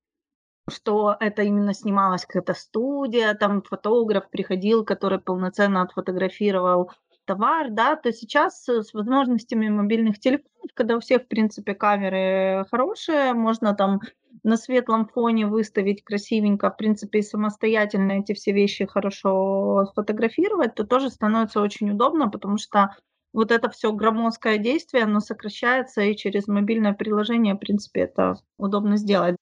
что 0.70 1.18
это 1.20 1.44
именно 1.44 1.74
снималась 1.74 2.26
какая-то 2.26 2.54
студия, 2.54 3.34
там 3.36 3.64
фотограф 3.64 4.30
приходил, 4.32 4.86
который 4.86 5.20
полноценно 5.20 5.82
отфотографировал 5.84 6.92
товар, 7.28 7.70
да, 7.70 7.96
то 7.96 8.12
сейчас 8.12 8.68
с 8.68 8.94
возможностями 8.94 9.70
мобильных 9.70 10.20
телефонов, 10.20 10.72
когда 10.74 10.98
у 10.98 11.00
всех, 11.00 11.24
в 11.24 11.28
принципе, 11.28 11.76
камеры 11.76 12.66
хорошие, 12.72 13.34
можно 13.34 13.76
там 13.76 14.00
на 14.44 14.58
светлом 14.58 15.08
фоне 15.08 15.46
выставить 15.46 16.04
красивенько, 16.04 16.72
в 16.72 16.78
принципе, 16.78 17.20
и 17.20 17.24
самостоятельно 17.24 18.14
эти 18.14 18.34
все 18.34 18.54
вещи 18.54 18.86
хорошо 18.86 19.86
сфотографировать, 19.92 20.76
то 20.76 20.86
тоже 20.86 21.10
становится 21.10 21.62
очень 21.62 21.92
удобно, 21.92 22.30
потому 22.30 22.58
что 22.58 22.96
вот 23.34 23.52
это 23.52 23.70
все 23.70 23.92
громоздкое 23.92 24.58
действие, 24.58 25.04
оно 25.04 25.20
сокращается, 25.20 26.02
и 26.02 26.16
через 26.16 26.48
мобильное 26.48 26.94
приложение, 26.94 27.56
в 27.56 27.60
принципе, 27.60 28.02
это 28.02 28.36
удобно 28.58 28.98
сделать. 28.98 29.36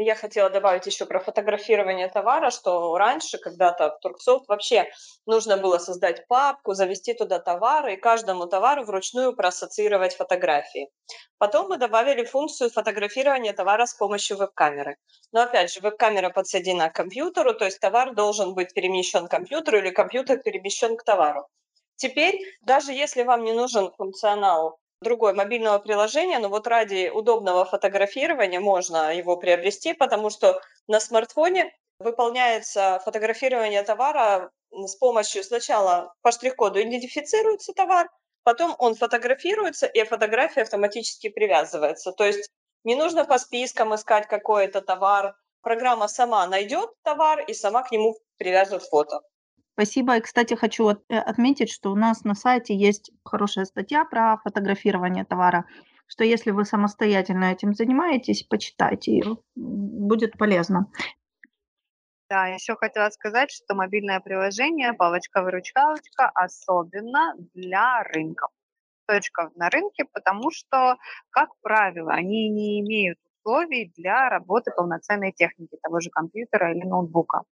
Я 0.00 0.14
хотела 0.14 0.48
добавить 0.48 0.86
еще 0.86 1.06
про 1.06 1.18
фотографирование 1.18 2.08
товара, 2.08 2.52
что 2.52 2.96
раньше, 2.96 3.36
когда-то 3.36 3.90
в 3.90 3.98
Турксофт 3.98 4.46
вообще 4.46 4.88
нужно 5.26 5.56
было 5.56 5.78
создать 5.78 6.24
папку, 6.28 6.74
завести 6.74 7.14
туда 7.14 7.40
товары 7.40 7.94
и 7.94 7.96
каждому 7.96 8.46
товару 8.46 8.84
вручную 8.84 9.34
проассоциировать 9.34 10.14
фотографии. 10.14 10.88
Потом 11.38 11.70
мы 11.70 11.78
добавили 11.78 12.24
функцию 12.24 12.70
фотографирования 12.70 13.52
товара 13.52 13.86
с 13.86 13.94
помощью 13.94 14.36
веб-камеры. 14.36 14.98
Но 15.32 15.40
опять 15.40 15.72
же, 15.72 15.80
веб-камера 15.80 16.30
подсоединена 16.30 16.90
к 16.90 16.94
компьютеру, 16.94 17.52
то 17.52 17.64
есть 17.64 17.80
товар 17.80 18.14
должен 18.14 18.54
быть 18.54 18.72
перемещен 18.74 19.26
к 19.26 19.30
компьютеру 19.32 19.78
или 19.78 19.90
компьютер 19.90 20.38
перемещен 20.38 20.96
к 20.96 21.02
товару. 21.02 21.48
Теперь, 21.96 22.38
даже 22.60 22.92
если 22.92 23.24
вам 23.24 23.42
не 23.42 23.52
нужен 23.52 23.90
функционал 23.96 24.78
другое 25.02 25.34
мобильного 25.34 25.78
приложения, 25.78 26.38
но 26.38 26.48
вот 26.48 26.66
ради 26.66 27.08
удобного 27.08 27.64
фотографирования 27.64 28.60
можно 28.60 29.14
его 29.14 29.36
приобрести, 29.36 29.94
потому 29.94 30.30
что 30.30 30.60
на 30.86 31.00
смартфоне 31.00 31.72
выполняется 32.00 33.00
фотографирование 33.04 33.82
товара 33.82 34.50
с 34.70 34.96
помощью 34.96 35.42
сначала 35.44 36.14
по 36.22 36.30
штрих-коду 36.30 36.80
идентифицируется 36.80 37.72
товар, 37.72 38.08
потом 38.42 38.74
он 38.78 38.94
фотографируется, 38.94 39.86
и 39.86 40.04
фотография 40.04 40.62
автоматически 40.62 41.28
привязывается. 41.28 42.12
То 42.12 42.24
есть 42.24 42.50
не 42.84 42.94
нужно 42.94 43.24
по 43.24 43.38
спискам 43.38 43.94
искать 43.94 44.26
какой-то 44.28 44.80
товар. 44.80 45.34
Программа 45.62 46.08
сама 46.08 46.46
найдет 46.46 46.90
товар 47.02 47.40
и 47.40 47.52
сама 47.52 47.82
к 47.82 47.90
нему 47.90 48.16
привяжет 48.36 48.82
фото. 48.82 49.20
Спасибо. 49.78 50.16
И, 50.16 50.20
кстати, 50.20 50.54
хочу 50.54 50.88
э, 50.90 51.18
отметить, 51.18 51.70
что 51.70 51.92
у 51.92 51.94
нас 51.94 52.24
на 52.24 52.34
сайте 52.34 52.74
есть 52.74 53.12
хорошая 53.24 53.64
статья 53.64 54.04
про 54.04 54.38
фотографирование 54.38 55.24
товара, 55.24 55.66
что 56.08 56.24
если 56.24 56.50
вы 56.50 56.64
самостоятельно 56.64 57.44
этим 57.44 57.74
занимаетесь, 57.74 58.42
почитайте 58.42 59.12
ее, 59.12 59.36
будет 59.54 60.36
полезно. 60.36 60.90
Да, 62.28 62.48
еще 62.48 62.74
хотела 62.74 63.08
сказать, 63.10 63.52
что 63.52 63.76
мобильное 63.76 64.18
приложение 64.18 64.94
палочка-выручалочка 64.94 66.28
особенно 66.34 67.34
для 67.54 68.02
рынков. 68.02 68.50
Точка 69.06 69.52
на 69.54 69.70
рынке, 69.70 70.06
потому 70.12 70.50
что, 70.50 70.96
как 71.30 71.50
правило, 71.60 72.12
они 72.12 72.48
не 72.48 72.80
имеют 72.80 73.20
условий 73.36 73.92
для 73.96 74.28
работы 74.28 74.72
полноценной 74.76 75.30
техники, 75.30 75.78
того 75.80 76.00
же 76.00 76.10
компьютера 76.10 76.72
или 76.72 76.84
ноутбука 76.84 77.44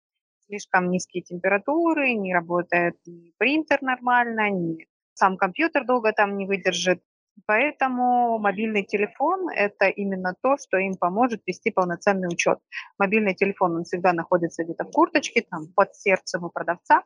слишком 0.48 0.90
низкие 0.90 1.24
температуры, 1.24 2.14
не 2.14 2.34
работает 2.34 2.96
ни 3.06 3.32
принтер 3.38 3.82
нормально, 3.82 4.50
ни 4.50 4.88
сам 5.14 5.38
компьютер 5.38 5.86
долго 5.86 6.12
там 6.12 6.38
не 6.38 6.46
выдержит. 6.46 7.02
Поэтому 7.46 8.40
мобильный 8.40 8.84
телефон– 8.84 9.50
это 9.56 9.88
именно 9.88 10.36
то, 10.42 10.56
что 10.58 10.78
им 10.78 10.96
поможет 10.96 11.42
вести 11.46 11.70
полноценный 11.70 12.30
учет. 12.30 12.60
Мобильный 12.98 13.36
телефон, 13.36 13.76
он 13.76 13.84
всегда 13.84 14.14
находится 14.14 14.64
где-то 14.64 14.86
в 14.86 14.92
курточке, 14.92 15.42
там, 15.42 15.68
под 15.76 15.94
сердцем 15.96 16.46
у 16.46 16.50
продавца, 16.50 17.04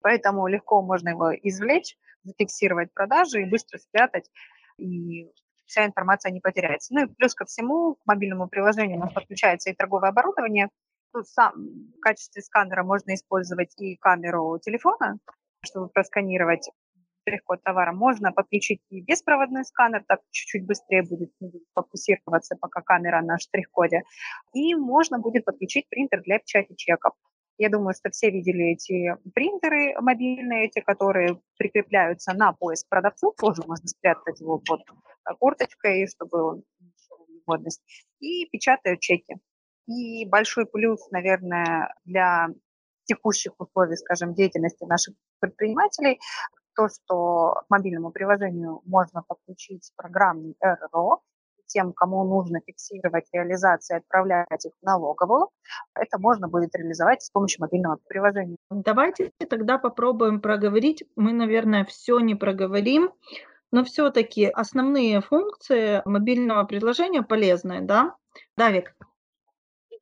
поэтому 0.00 0.46
легко 0.46 0.80
можно 0.80 1.10
его 1.10 1.34
извлечь, 1.34 1.96
зафиксировать 2.22 2.92
продажи 2.94 3.42
и 3.42 3.50
быстро 3.50 3.78
спрятать, 3.78 4.30
и 4.78 5.30
вся 5.66 5.84
информация 5.84 6.32
не 6.32 6.40
потеряется. 6.40 6.94
Ну 6.94 7.04
и 7.04 7.14
плюс 7.14 7.34
ко 7.34 7.44
всему, 7.44 7.96
к 7.96 8.06
мобильному 8.06 8.48
приложению 8.48 8.96
у 8.96 9.00
нас 9.00 9.12
подключается 9.12 9.68
и 9.70 9.74
торговое 9.74 10.10
оборудование– 10.10 10.70
ну, 11.14 11.22
сам, 11.24 11.54
в 11.96 12.00
качестве 12.00 12.42
сканера 12.42 12.84
можно 12.84 13.14
использовать 13.14 13.72
и 13.80 13.96
камеру 13.96 14.58
телефона, 14.60 15.18
чтобы 15.64 15.88
просканировать 15.88 16.70
штрих-код 17.22 17.62
товара. 17.62 17.92
Можно 17.92 18.32
подключить 18.32 18.80
и 18.90 19.02
беспроводной 19.02 19.64
сканер, 19.64 20.04
так 20.06 20.20
чуть-чуть 20.30 20.66
быстрее 20.66 21.02
будет 21.02 21.30
фокусироваться 21.74 22.56
пока 22.60 22.80
камера 22.82 23.22
на 23.22 23.38
штрих-коде. 23.38 24.02
И 24.54 24.74
можно 24.74 25.18
будет 25.18 25.44
подключить 25.44 25.88
принтер 25.88 26.22
для 26.22 26.38
печати 26.38 26.74
чеков. 26.74 27.14
Я 27.60 27.70
думаю, 27.70 27.92
что 27.94 28.10
все 28.10 28.30
видели 28.30 28.72
эти 28.72 29.16
принтеры 29.34 30.00
мобильные, 30.00 30.66
эти, 30.66 30.80
которые 30.80 31.40
прикрепляются 31.56 32.32
на 32.32 32.52
пояс 32.52 32.84
продавцу. 32.84 33.34
Тоже 33.36 33.62
можно 33.66 33.88
спрятать 33.88 34.40
его 34.40 34.62
под 34.64 34.82
курточкой, 35.40 36.06
чтобы 36.06 36.42
он 36.42 36.62
годность. 37.46 37.82
И 38.20 38.46
печатают 38.46 39.00
чеки. 39.00 39.36
И 39.88 40.26
большой 40.26 40.66
плюс, 40.66 41.10
наверное, 41.10 41.94
для 42.04 42.48
текущих 43.04 43.52
условий, 43.58 43.96
скажем, 43.96 44.34
деятельности 44.34 44.84
наших 44.84 45.14
предпринимателей, 45.40 46.20
то, 46.76 46.88
что 46.88 47.62
к 47.66 47.70
мобильному 47.70 48.12
приложению 48.12 48.82
можно 48.84 49.22
подключить 49.26 49.90
программный 49.96 50.54
РРО, 50.60 51.22
тем, 51.66 51.92
кому 51.92 52.24
нужно 52.24 52.60
фиксировать 52.66 53.26
реализации, 53.32 53.96
отправлять 53.96 54.64
их 54.64 54.72
в 54.80 54.84
налоговую, 54.84 55.48
это 55.94 56.18
можно 56.18 56.48
будет 56.48 56.74
реализовать 56.74 57.22
с 57.22 57.30
помощью 57.30 57.60
мобильного 57.60 57.98
приложения. 58.08 58.56
Давайте 58.70 59.32
тогда 59.48 59.78
попробуем 59.78 60.40
проговорить. 60.40 61.04
Мы, 61.16 61.32
наверное, 61.32 61.84
все 61.84 62.20
не 62.20 62.34
проговорим, 62.34 63.10
но 63.70 63.84
все-таки 63.84 64.46
основные 64.46 65.20
функции 65.20 66.02
мобильного 66.04 66.64
приложения 66.64 67.22
полезные, 67.22 67.80
да? 67.80 68.16
Давик. 68.56 68.94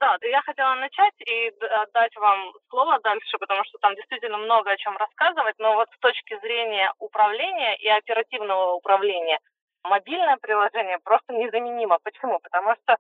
Да, 0.01 0.17
я 0.23 0.43
хотела 0.43 0.75
начать 0.75 1.15
и 1.21 1.49
отдать 1.49 2.15
вам 2.17 2.53
слово 2.69 2.99
дальше, 3.01 3.39
потому 3.39 3.65
что 3.65 3.79
там 3.79 3.95
действительно 3.95 4.37
много 4.37 4.71
о 4.71 4.77
чем 4.77 4.97
рассказывать, 4.97 5.55
но 5.59 5.75
вот 5.75 5.89
с 5.91 5.99
точки 6.01 6.39
зрения 6.41 6.93
управления 6.99 7.77
и 7.77 7.89
оперативного 7.89 8.73
управления 8.75 9.39
мобильное 9.85 10.37
приложение 10.37 10.99
просто 11.05 11.33
незаменимо. 11.33 11.99
Почему? 12.03 12.39
Потому 12.41 12.75
что 12.83 12.97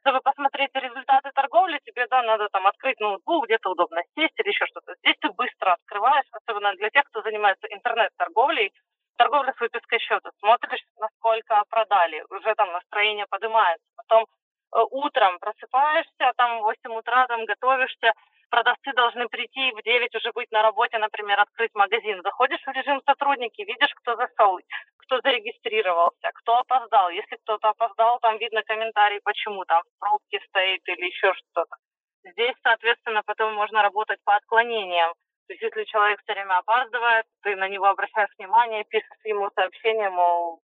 чтобы 0.00 0.20
посмотреть 0.20 0.70
результаты 0.74 1.30
торговли, 1.34 1.80
тебе 1.86 2.06
да, 2.08 2.22
надо 2.22 2.48
там 2.50 2.66
открыть 2.66 3.00
ноутбук, 3.00 3.46
где-то 3.46 3.70
удобно 3.70 4.02
сесть 4.14 4.38
или 4.38 4.48
еще 4.48 4.66
что-то. 4.66 4.94
Здесь 5.02 5.16
ты 5.20 5.30
быстро 5.30 5.72
открываешь, 5.72 6.26
особенно 6.32 6.74
для 6.74 6.90
тех, 6.90 7.04
кто 7.04 7.22
занимается 7.22 7.66
интернет-торговлей, 7.66 8.72
торговля 9.16 9.54
с 9.56 9.60
выпиской 9.60 9.98
счета. 10.00 10.30
Смотришь, 10.38 10.84
насколько 10.98 11.62
продали, 11.70 12.22
уже 12.28 12.54
там 12.54 12.70
настроение 12.72 13.26
поднимается. 13.30 13.86
Потом 13.96 14.26
Э, 14.26 14.39
утром 14.72 15.38
просыпаешься, 15.38 16.32
там 16.36 16.60
в 16.60 16.62
8 16.62 16.92
утра 16.94 17.26
там 17.26 17.44
готовишься, 17.44 18.12
продавцы 18.50 18.92
должны 18.92 19.28
прийти 19.28 19.72
в 19.72 19.82
9 19.82 20.14
уже 20.14 20.32
быть 20.32 20.50
на 20.50 20.62
работе, 20.62 20.98
например, 20.98 21.40
открыть 21.40 21.74
магазин. 21.74 22.20
Заходишь 22.22 22.62
в 22.62 22.70
режим 22.70 23.00
сотрудники, 23.06 23.62
видишь, 23.62 23.94
кто 23.94 24.16
зашел, 24.16 24.58
кто 24.98 25.20
зарегистрировался, 25.20 26.30
кто 26.34 26.58
опоздал. 26.58 27.10
Если 27.10 27.36
кто-то 27.36 27.70
опоздал, 27.70 28.18
там 28.20 28.38
видно 28.38 28.62
комментарий, 28.62 29.20
почему 29.24 29.64
там 29.64 29.82
в 29.82 29.98
пробке 30.00 30.40
стоит 30.48 30.86
или 30.88 31.06
еще 31.06 31.32
что-то. 31.34 31.76
Здесь, 32.24 32.54
соответственно, 32.62 33.22
потом 33.24 33.54
можно 33.54 33.82
работать 33.82 34.18
по 34.24 34.36
отклонениям. 34.36 35.12
То 35.46 35.54
есть 35.54 35.62
если 35.62 35.84
человек 35.84 36.20
все 36.22 36.34
время 36.34 36.58
опаздывает, 36.58 37.24
ты 37.42 37.56
на 37.56 37.68
него 37.68 37.86
обращаешь 37.86 38.30
внимание, 38.38 38.84
пишешь 38.84 39.24
ему 39.24 39.50
сообщение, 39.54 40.10
мол, 40.10 40.60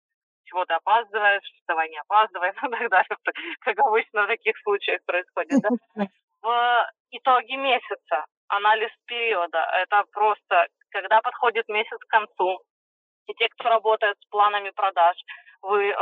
чего 0.53 0.65
ты 0.67 0.75
опаздываешь, 0.75 1.43
давай 1.67 1.89
не 1.89 1.99
опаздывай, 1.99 2.53
ну, 2.63 2.69
и 2.69 2.71
так 2.71 2.91
далее, 2.91 3.17
как 3.61 3.79
обычно 3.79 4.25
в 4.25 4.27
таких 4.29 4.55
случаях 4.63 5.01
происходит. 5.05 5.63
Да? 5.63 6.07
В 6.43 6.91
итоге 7.11 7.57
месяца, 7.57 8.27
анализ 8.49 8.91
периода, 9.07 9.59
это 9.83 10.05
просто, 10.13 10.67
когда 10.91 11.21
подходит 11.21 11.69
месяц 11.69 11.99
к 11.99 12.09
концу, 12.09 12.61
и 13.27 13.35
те, 13.35 13.49
кто 13.49 13.69
работает 13.69 14.17
с 14.21 14.27
планами 14.29 14.71
продаж, 14.71 15.17
вы 15.63 15.91
э, 15.91 15.97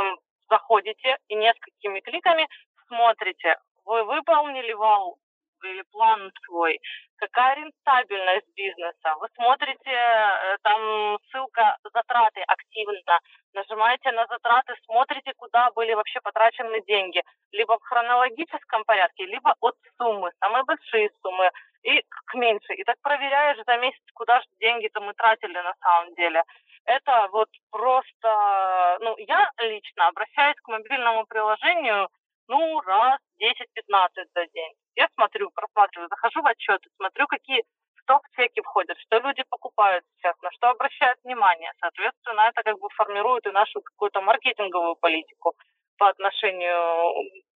заходите 0.49 1.17
и 1.27 1.35
несколькими 1.35 1.99
кликами 1.99 2.47
смотрите, 2.87 3.55
вы 3.85 4.03
выполнили 4.03 4.73
вал 4.73 5.17
или 5.63 5.83
план 5.91 6.31
свой, 6.45 6.79
какая 7.17 7.55
рентабельность 7.55 8.47
бизнеса. 8.55 9.15
Вы 9.19 9.27
смотрите, 9.35 9.91
э, 9.91 10.57
там 10.63 11.17
ссылка 11.29 11.77
затраты 11.93 12.41
активно, 12.47 13.19
нажимаете 13.53 14.11
на 14.11 14.25
затраты, 14.27 14.73
смотрите, 14.85 15.33
куда 15.37 15.71
были 15.71 15.93
вообще 15.93 16.19
потрачены 16.21 16.81
деньги, 16.87 17.21
либо 17.51 17.77
в 17.77 17.83
хронологическом 17.83 18.83
порядке, 18.85 19.25
либо 19.25 19.55
от 19.61 19.75
суммы, 19.97 20.31
самые 20.39 20.63
большие 20.63 21.09
суммы, 21.21 21.51
и 21.83 22.01
к 22.01 22.33
меньшей. 22.35 22.75
И 22.75 22.83
так 22.83 22.97
проверяешь 23.01 23.63
за 23.65 23.77
месяц, 23.77 24.01
куда 24.13 24.39
же 24.39 24.47
деньги-то 24.59 25.01
мы 25.01 25.13
тратили 25.13 25.57
на 25.57 25.73
самом 25.81 26.13
деле. 26.15 26.43
это 26.85 27.27
вот 27.31 27.49
просто, 27.69 28.97
ну, 29.01 29.15
я 29.17 29.51
лично 29.59 30.07
обращаюсь 30.07 30.57
к 30.63 30.67
мобильному 30.67 31.25
приложению, 31.25 32.09
ну, 32.51 32.81
раз 32.81 33.19
10-15 33.39 34.27
за 34.35 34.45
день. 34.53 34.73
Я 34.95 35.07
смотрю, 35.15 35.49
просматриваю, 35.51 36.09
захожу 36.09 36.41
в 36.41 36.47
отчеты, 36.47 36.89
смотрю, 36.97 37.27
какие 37.27 37.63
стоп-чеки 38.01 38.61
входят, 38.61 38.97
что 38.99 39.19
люди 39.19 39.43
покупают 39.49 40.03
сейчас, 40.17 40.35
на 40.41 40.51
что 40.51 40.69
обращают 40.69 41.17
внимание. 41.23 41.71
Соответственно, 41.79 42.41
это 42.49 42.61
как 42.63 42.77
бы 42.79 42.89
формирует 42.89 43.47
и 43.47 43.51
нашу 43.51 43.81
какую-то 43.81 44.21
маркетинговую 44.21 44.95
политику 44.95 45.53
по 45.97 46.09
отношению 46.09 47.13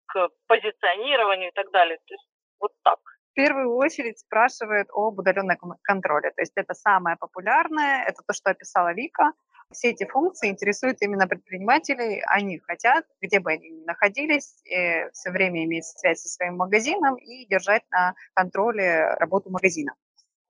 к 0.06 0.28
позиционированию 0.46 1.48
и 1.48 1.54
так 1.54 1.70
далее. 1.70 1.96
То 1.96 2.14
есть 2.14 2.28
вот 2.60 2.72
так. 2.84 2.98
В 3.30 3.34
первую 3.34 3.74
очередь 3.76 4.18
спрашивают 4.18 4.88
об 4.92 5.18
удаленном 5.18 5.56
контроле. 5.82 6.32
То 6.36 6.42
есть 6.42 6.52
это 6.54 6.74
самое 6.74 7.16
популярное, 7.16 8.04
это 8.04 8.20
то, 8.26 8.34
что 8.34 8.50
описала 8.50 8.92
Вика. 8.92 9.32
Все 9.72 9.90
эти 9.90 10.04
функции 10.04 10.48
интересуют 10.48 10.98
именно 11.00 11.26
предпринимателей. 11.26 12.22
Они 12.26 12.58
хотят, 12.58 13.06
где 13.20 13.40
бы 13.40 13.52
они 13.52 13.70
ни 13.70 13.84
находились, 13.84 14.62
э, 14.64 15.10
все 15.10 15.30
время 15.30 15.64
иметь 15.64 15.84
связь 15.84 16.20
со 16.20 16.28
своим 16.28 16.56
магазином 16.56 17.16
и 17.16 17.46
держать 17.46 17.82
на 17.90 18.14
контроле 18.34 19.14
работу 19.14 19.50
магазина. 19.50 19.94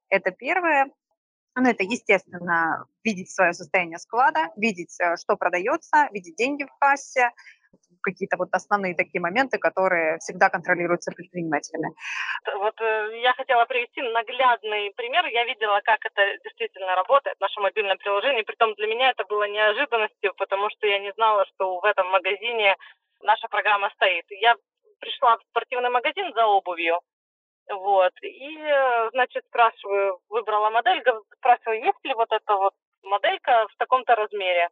Это 0.08 0.30
первое. 0.30 0.90
Ну, 1.54 1.68
это, 1.68 1.84
естественно, 1.84 2.86
видеть 3.04 3.30
свое 3.30 3.52
состояние 3.52 3.98
склада, 3.98 4.48
видеть, 4.56 4.98
э, 5.00 5.16
что 5.16 5.36
продается, 5.36 6.08
видеть 6.12 6.36
деньги 6.36 6.64
в 6.64 6.78
кассе, 6.78 7.30
какие-то 8.02 8.36
вот 8.36 8.48
основные 8.52 8.94
такие 8.94 9.20
моменты, 9.20 9.58
которые 9.58 10.18
всегда 10.18 10.50
контролируются 10.50 11.12
предпринимателями. 11.12 11.94
Вот 12.58 12.80
э, 12.80 13.20
я 13.22 13.32
хотела 13.32 13.64
привести 13.64 14.02
наглядный 14.02 14.92
пример. 14.96 15.24
Я 15.26 15.44
видела, 15.44 15.80
как 15.84 16.04
это 16.04 16.22
действительно 16.44 16.94
работает, 16.94 17.40
наше 17.40 17.60
мобильное 17.60 17.96
приложение. 17.96 18.44
Притом 18.44 18.74
для 18.74 18.86
меня 18.86 19.10
это 19.10 19.24
было 19.24 19.48
неожиданностью, 19.48 20.34
потому 20.36 20.68
что 20.70 20.86
я 20.86 20.98
не 20.98 21.12
знала, 21.12 21.44
что 21.54 21.80
в 21.80 21.84
этом 21.84 22.08
магазине 22.08 22.76
наша 23.22 23.48
программа 23.48 23.90
стоит. 23.90 24.24
Я 24.30 24.54
пришла 25.00 25.36
в 25.36 25.42
спортивный 25.50 25.90
магазин 25.90 26.32
за 26.34 26.46
обувью, 26.46 27.00
вот, 27.68 28.12
и, 28.22 28.58
э, 28.58 29.10
значит, 29.12 29.44
спрашиваю, 29.46 30.18
выбрала 30.28 30.70
модель, 30.70 31.02
спрашиваю, 31.38 31.84
есть 31.84 32.04
ли 32.04 32.14
вот 32.14 32.30
эта 32.30 32.54
вот 32.56 32.74
моделька 33.02 33.66
в 33.68 33.76
таком-то 33.76 34.14
размере. 34.14 34.68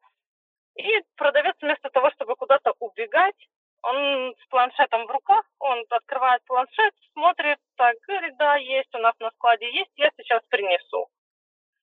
И 0.77 1.03
продавец 1.17 1.57
вместо 1.61 1.91
того, 1.91 2.11
чтобы 2.11 2.37
куда-то 2.37 2.73
убегать, 2.79 3.37
он 3.83 4.35
с 4.35 4.47
планшетом 4.49 5.07
в 5.07 5.11
руках, 5.11 5.45
он 5.59 5.85
открывает 5.89 6.45
планшет, 6.45 6.95
смотрит, 7.13 7.59
так, 7.77 7.97
говорит, 8.07 8.37
да, 8.37 8.57
есть 8.57 8.95
у 8.95 8.99
нас 8.99 9.15
на 9.21 9.31
складе, 9.31 9.71
есть, 9.73 9.91
я 9.97 10.11
сейчас 10.17 10.43
принесу. 10.49 11.09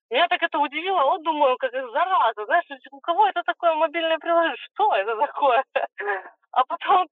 Меня 0.10 0.28
так 0.28 0.42
это 0.42 0.58
удивило, 0.60 1.04
вот 1.04 1.24
думаю, 1.24 1.58
как 1.58 1.72
зараза, 1.72 2.46
знаешь, 2.46 2.66
у 2.92 3.00
кого 3.02 3.28
это 3.28 3.44
такое 3.44 3.74
мобильное 3.76 4.18
приложение, 4.20 4.58
что 4.74 4.94
это 4.96 5.16
такое? 5.18 5.64
А 6.52 6.64
потом 6.64 7.08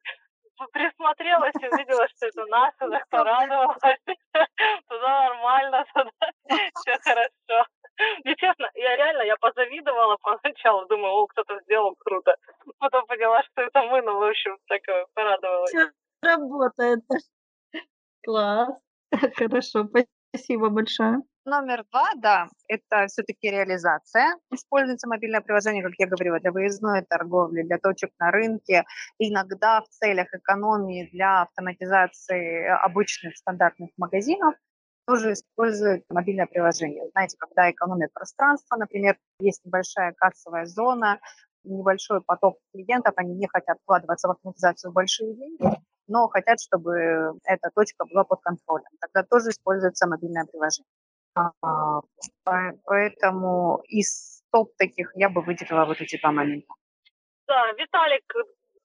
присмотрелась 0.71 1.53
и 1.59 1.67
увидела, 1.67 2.07
что 2.15 2.27
это 2.27 2.45
наше, 2.45 2.89
так 2.89 3.07
порадовалась. 3.09 3.99
Туда 4.89 5.23
нормально, 5.25 5.85
туда 5.93 6.09
все 6.47 6.97
хорошо. 7.03 7.67
И 8.23 8.35
честно, 8.35 8.69
я 8.75 8.95
реально, 8.97 9.23
я 9.23 9.35
позавидовала 9.37 10.17
поначалу, 10.21 10.85
думаю, 10.87 11.13
о, 11.13 11.27
кто-то 11.27 11.59
сделал 11.61 11.95
круто. 11.95 12.35
Потом 12.79 13.05
поняла, 13.05 13.41
что 13.43 13.61
это 13.61 13.81
мы, 13.83 14.01
ну, 14.01 14.19
в 14.19 14.23
общем, 14.23 14.57
такое, 14.67 15.05
порадовалась. 15.13 15.71
Все 15.71 15.91
работает. 16.21 17.03
Класс. 18.23 18.69
Хорошо, 19.35 19.87
спасибо 20.31 20.69
большое. 20.69 21.21
Номер 21.45 21.83
два, 21.91 22.09
да, 22.15 22.47
это 22.67 23.05
все-таки 23.05 23.51
реализация. 23.51 24.35
Используется 24.51 25.07
мобильное 25.07 25.41
приложение, 25.41 25.83
как 25.83 25.93
я 25.99 26.07
говорила, 26.07 26.39
для 26.39 26.51
выездной 26.51 27.03
торговли, 27.03 27.61
для 27.61 27.77
точек 27.77 28.09
на 28.19 28.31
рынке, 28.31 28.83
иногда 29.19 29.81
в 29.81 29.87
целях 29.89 30.33
экономии 30.33 31.07
для 31.11 31.43
автоматизации 31.43 32.65
обычных 32.83 33.37
стандартных 33.37 33.91
магазинов 33.95 34.55
тоже 35.05 35.33
используют 35.33 36.03
мобильное 36.09 36.47
приложение. 36.47 37.09
Знаете, 37.11 37.37
когда 37.37 37.69
экономят 37.71 38.11
пространство, 38.13 38.75
например, 38.75 39.17
есть 39.39 39.63
небольшая 39.63 40.13
кассовая 40.13 40.65
зона, 40.65 41.19
небольшой 41.63 42.21
поток 42.21 42.57
клиентов, 42.73 43.13
они 43.17 43.35
не 43.35 43.47
хотят 43.47 43.77
вкладываться 43.81 44.27
в 44.27 44.31
автоматизацию 44.31 44.91
большие 44.91 45.35
деньги, 45.35 45.65
но 46.07 46.27
хотят, 46.27 46.59
чтобы 46.61 47.39
эта 47.43 47.69
точка 47.73 48.05
была 48.05 48.23
под 48.23 48.41
контролем. 48.41 48.89
Тогда 48.99 49.23
тоже 49.23 49.49
используется 49.49 50.07
мобильное 50.07 50.45
приложение. 50.45 50.89
А, 51.35 52.01
поэтому 52.85 53.81
из 53.87 54.43
топ 54.51 54.75
таких 54.77 55.11
я 55.15 55.29
бы 55.29 55.41
выделила 55.41 55.85
вот 55.85 55.99
эти 55.99 56.19
два 56.19 56.31
момента. 56.31 56.67
Да, 57.47 57.71
Виталик, 57.73 58.23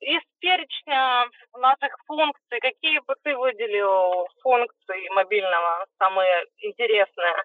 из 0.01 0.23
перечня 0.41 1.25
наших 1.59 1.95
функций, 2.07 2.59
какие 2.61 2.99
бы 3.01 3.15
ты 3.23 3.37
выделил 3.37 4.27
функции 4.43 5.15
мобильного 5.15 5.87
самые 5.99 6.47
интересные? 6.59 7.45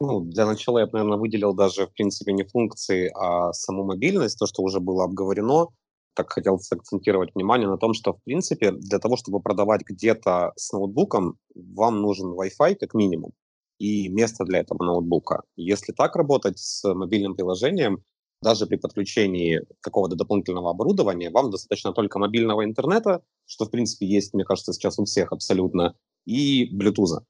Ну, 0.00 0.20
для 0.20 0.46
начала 0.46 0.78
я 0.78 0.86
бы, 0.86 0.92
наверное, 0.94 1.18
выделил 1.18 1.54
даже, 1.54 1.86
в 1.86 1.92
принципе, 1.92 2.32
не 2.32 2.44
функции, 2.44 3.10
а 3.14 3.52
саму 3.52 3.84
мобильность, 3.84 4.38
то, 4.38 4.46
что 4.46 4.62
уже 4.62 4.80
было 4.80 5.04
обговорено. 5.04 5.66
Так 6.14 6.32
хотел 6.32 6.58
сакцентировать 6.58 7.34
внимание 7.34 7.68
на 7.68 7.76
том, 7.76 7.92
что, 7.92 8.14
в 8.14 8.22
принципе, 8.24 8.72
для 8.72 8.98
того, 8.98 9.16
чтобы 9.16 9.40
продавать 9.40 9.82
где-то 9.82 10.52
с 10.56 10.72
ноутбуком, 10.72 11.36
вам 11.54 12.00
нужен 12.00 12.32
Wi-Fi 12.32 12.76
как 12.76 12.94
минимум 12.94 13.32
и 13.78 14.08
место 14.08 14.44
для 14.44 14.60
этого 14.60 14.84
ноутбука. 14.84 15.42
Если 15.56 15.92
так 15.92 16.16
работать 16.16 16.58
с 16.58 16.82
мобильным 16.94 17.34
приложением, 17.34 18.02
даже 18.42 18.66
при 18.66 18.76
подключении 18.76 19.60
какого-то 19.80 20.16
дополнительного 20.16 20.70
оборудования 20.70 21.30
вам 21.30 21.50
достаточно 21.50 21.92
только 21.92 22.18
мобильного 22.18 22.64
интернета, 22.64 23.22
что, 23.46 23.66
в 23.66 23.70
принципе, 23.70 24.06
есть, 24.06 24.34
мне 24.34 24.44
кажется, 24.44 24.72
сейчас 24.72 24.98
у 24.98 25.04
всех 25.04 25.32
абсолютно, 25.32 25.94
и 26.26 26.70
Bluetooth. 26.74 27.20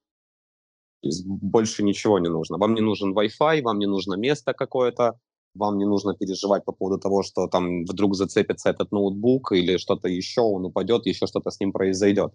То 1.03 1.09
есть 1.09 1.25
больше 1.27 1.83
ничего 1.83 2.19
не 2.19 2.29
нужно. 2.29 2.59
Вам 2.59 2.75
не 2.75 2.83
нужен 2.83 3.17
Wi-Fi, 3.17 3.63
вам 3.63 3.79
не 3.79 3.87
нужно 3.87 4.15
место 4.15 4.53
какое-то, 4.53 5.19
вам 5.55 5.79
не 5.79 5.87
нужно 5.87 6.15
переживать 6.15 6.65
по 6.65 6.73
поводу 6.73 7.01
того, 7.01 7.23
что 7.23 7.49
там 7.49 7.85
вдруг 7.85 8.15
зацепится 8.15 8.71
этот 8.71 8.93
ноутбук 8.93 9.53
или 9.53 9.79
что-то 9.79 10.09
еще, 10.09 10.43
он 10.43 10.67
упадет, 10.67 11.07
еще 11.07 11.27
что-то 11.27 11.51
с 11.51 11.59
ним 11.59 11.73
произойдет. 11.73 12.33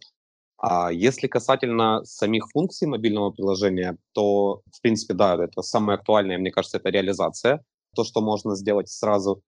А 0.57 0.91
если 0.91 1.27
касательно 1.27 2.03
самих 2.05 2.47
функций 2.51 2.87
мобильного 2.87 3.31
приложения, 3.31 3.97
то, 4.13 4.61
в 4.71 4.81
принципе, 4.81 5.13
да, 5.13 5.35
это 5.43 5.61
самое 5.61 5.97
актуальное, 5.97 6.37
мне 6.37 6.51
кажется, 6.51 6.77
это 6.77 6.89
реализация 6.89 7.63
то, 7.95 8.03
что 8.03 8.21
можно 8.21 8.55
сделать 8.55 8.89
сразу, 8.89 9.41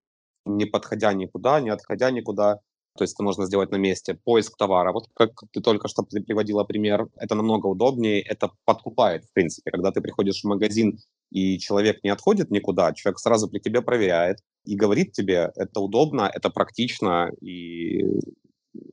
не 0.45 0.65
подходя 0.65 1.13
никуда, 1.13 1.59
не 1.59 1.69
отходя 1.69 2.11
никуда. 2.11 2.59
То 2.97 3.03
есть 3.03 3.13
это 3.13 3.23
можно 3.23 3.45
сделать 3.45 3.69
на 3.71 3.75
месте. 3.75 4.15
Поиск 4.23 4.57
товара. 4.57 4.91
Вот 4.91 5.05
как 5.13 5.29
ты 5.51 5.61
только 5.61 5.87
что 5.87 6.03
приводила 6.03 6.63
пример, 6.63 7.07
это 7.15 7.35
намного 7.35 7.67
удобнее, 7.67 8.21
это 8.21 8.51
подкупает, 8.65 9.25
в 9.25 9.33
принципе. 9.33 9.69
Когда 9.69 9.91
ты 9.91 10.01
приходишь 10.01 10.41
в 10.41 10.47
магазин, 10.47 10.97
и 11.29 11.59
человек 11.59 12.03
не 12.03 12.09
отходит 12.09 12.49
никуда, 12.49 12.93
человек 12.93 13.19
сразу 13.19 13.49
при 13.49 13.59
тебе 13.59 13.81
проверяет 13.81 14.39
и 14.65 14.75
говорит 14.75 15.11
тебе, 15.11 15.51
это 15.55 15.79
удобно, 15.79 16.31
это 16.33 16.49
практично, 16.49 17.29
и 17.41 18.03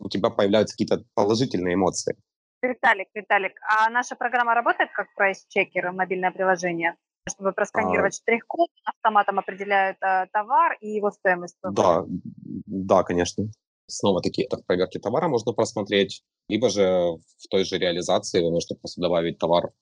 у 0.00 0.08
тебя 0.08 0.30
появляются 0.30 0.74
какие-то 0.74 1.04
положительные 1.14 1.74
эмоции. 1.74 2.16
Виталик, 2.62 3.08
Виталик, 3.14 3.52
а 3.62 3.90
наша 3.90 4.16
программа 4.16 4.54
работает 4.54 4.90
как 4.94 5.08
прайс-чекер, 5.16 5.92
мобильное 5.92 6.30
приложение? 6.30 6.96
Чтобы 7.28 7.52
просканировать 7.52 8.14
а... 8.14 8.16
штрих-код, 8.16 8.68
автоматом 8.84 9.38
определяют 9.38 9.96
э, 10.02 10.26
товар 10.32 10.76
и 10.80 10.88
его 10.88 11.10
стоимость. 11.10 11.56
Да, 11.62 12.04
да, 12.06 13.02
конечно. 13.02 13.46
Снова 13.87 14.22
такие 14.22 14.48
так, 14.48 14.64
проверки 14.64 14.98
товара 14.98 15.28
можно 15.28 15.52
просмотреть, 15.52 16.24
либо 16.48 16.70
же 16.70 16.82
в 16.82 17.48
той 17.50 17.64
же 17.64 17.76
реализации 17.76 18.42
вы 18.42 18.50
можете 18.50 18.76
просто 18.76 19.00
добавить 19.02 19.38
товар, 19.38 19.72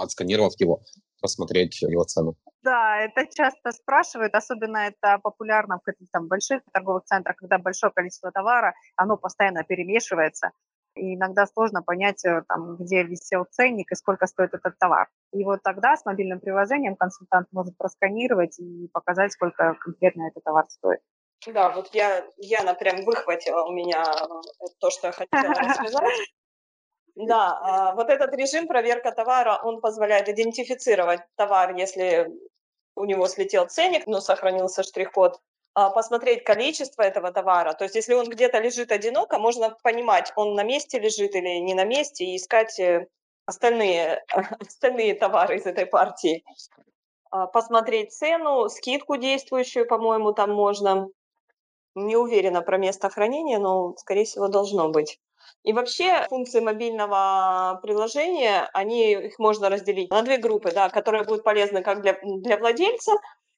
отсканировав 0.00 0.54
его, 0.58 0.80
посмотреть 1.20 1.82
его 1.82 2.04
цену. 2.04 2.36
Да, 2.62 2.98
это 2.98 3.26
часто 3.34 3.72
спрашивают, 3.72 4.34
особенно 4.34 4.78
это 4.78 5.18
популярно 5.22 5.78
в 5.78 5.82
каких-то 5.82 6.10
там 6.12 6.28
больших 6.28 6.62
торговых 6.72 7.04
центрах, 7.04 7.36
когда 7.36 7.58
большое 7.58 7.92
количество 7.92 8.32
товара, 8.32 8.74
оно 8.96 9.18
постоянно 9.18 9.62
перемешивается, 9.62 10.52
и 11.00 11.14
иногда 11.14 11.46
сложно 11.46 11.82
понять, 11.82 12.24
э, 12.24 12.42
там, 12.46 12.76
где 12.76 13.02
висел 13.02 13.46
ценник 13.50 13.90
и 13.90 13.94
сколько 13.94 14.26
стоит 14.26 14.54
этот 14.54 14.78
товар. 14.78 15.08
И 15.32 15.42
вот 15.44 15.62
тогда 15.62 15.96
с 15.96 16.04
мобильным 16.04 16.40
приложением 16.40 16.96
консультант 16.96 17.48
может 17.52 17.76
просканировать 17.78 18.58
и 18.58 18.88
показать, 18.92 19.32
сколько 19.32 19.74
конкретно 19.80 20.28
этот 20.28 20.44
товар 20.44 20.66
стоит. 20.68 21.00
Да, 21.46 21.70
вот 21.70 21.88
я, 21.94 22.24
Яна 22.36 22.74
прям 22.74 23.04
выхватила 23.04 23.64
у 23.64 23.72
меня 23.72 24.02
э, 24.02 24.66
то, 24.78 24.90
что 24.90 25.06
я 25.06 25.12
хотела 25.12 25.54
рассказать. 25.54 26.30
Да, 27.16 27.58
а, 27.60 27.94
вот 27.94 28.08
этот 28.08 28.34
режим 28.34 28.66
проверка 28.66 29.10
товара, 29.10 29.60
он 29.62 29.80
позволяет 29.80 30.28
идентифицировать 30.28 31.20
товар, 31.36 31.74
если 31.74 32.28
у 32.94 33.04
него 33.04 33.26
слетел 33.26 33.66
ценник, 33.66 34.06
но 34.06 34.20
сохранился 34.20 34.82
штрих-код, 34.82 35.40
посмотреть 35.74 36.44
количество 36.44 37.02
этого 37.02 37.32
товара. 37.32 37.72
То 37.74 37.84
есть 37.84 37.94
если 37.94 38.14
он 38.14 38.28
где-то 38.28 38.58
лежит 38.58 38.92
одиноко, 38.92 39.38
можно 39.38 39.76
понимать, 39.82 40.32
он 40.36 40.54
на 40.54 40.64
месте 40.64 40.98
лежит 40.98 41.34
или 41.34 41.60
не 41.60 41.74
на 41.74 41.84
месте, 41.84 42.24
и 42.24 42.36
искать 42.36 42.78
э, 42.80 43.06
остальные, 43.46 44.24
остальные 44.60 45.14
товары 45.14 45.56
из 45.56 45.66
этой 45.66 45.86
партии. 45.86 46.44
а, 47.30 47.46
посмотреть 47.46 48.12
цену, 48.12 48.68
скидку 48.68 49.16
действующую, 49.16 49.86
по-моему, 49.86 50.32
там 50.32 50.52
можно. 50.52 51.08
Не 51.96 52.16
уверена 52.16 52.62
про 52.62 52.78
место 52.78 53.10
хранения, 53.10 53.58
но, 53.58 53.96
скорее 53.96 54.24
всего, 54.24 54.46
должно 54.46 54.90
быть. 54.90 55.18
И 55.64 55.72
вообще 55.72 56.24
функции 56.28 56.60
мобильного 56.60 57.80
приложения, 57.82 58.70
они, 58.72 59.12
их 59.12 59.38
можно 59.40 59.68
разделить 59.68 60.10
на 60.10 60.22
две 60.22 60.38
группы, 60.38 60.70
да, 60.72 60.88
которые 60.88 61.24
будут 61.24 61.42
полезны 61.42 61.82
как 61.82 62.02
для, 62.02 62.16
для 62.22 62.58
владельца, 62.58 63.12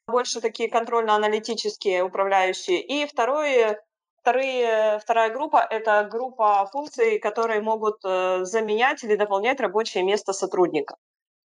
больше 0.07 0.41
такие 0.41 0.69
контрольно-аналитические 0.69 2.03
управляющие, 2.03 2.81
и 2.81 3.07
второе, 3.07 3.83
вторые, 4.21 4.99
вторая 5.01 5.31
группа– 5.31 5.67
это 5.71 6.09
группа 6.11 6.67
функций, 6.73 7.19
которые 7.19 7.61
могут 7.61 7.99
э, 8.05 8.45
заменять 8.45 9.05
или 9.05 9.17
дополнять 9.17 9.61
рабочее 9.61 10.05
место 10.05 10.33
сотрудника. 10.33 10.97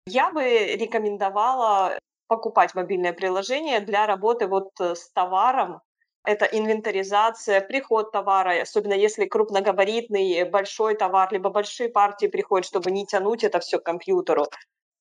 Я 0.05 0.31
бы 0.31 0.43
рекомендовала 0.43 1.97
покупать 2.27 2.75
мобильное 2.75 3.13
приложение 3.13 3.79
для 3.79 4.07
работы 4.07 4.47
вот 4.47 4.69
э, 4.79 4.95
с 4.95 5.09
товаром, 5.11 5.81
это 6.23 6.45
инвентаризация, 6.45 7.61
приход 7.61 8.11
товара, 8.11 8.61
особенно 8.61 8.93
если 8.93 9.25
крупногабаритный 9.25 10.43
большой 10.43 10.95
товар, 10.95 11.31
либо 11.31 11.49
большие 11.49 11.89
партии 11.89 12.27
приходят, 12.27 12.67
чтобы 12.67 12.91
не 12.91 13.07
тянуть 13.07 13.43
это 13.43 13.59
все 13.59 13.79
к 13.79 13.83
компьютеру. 13.83 14.45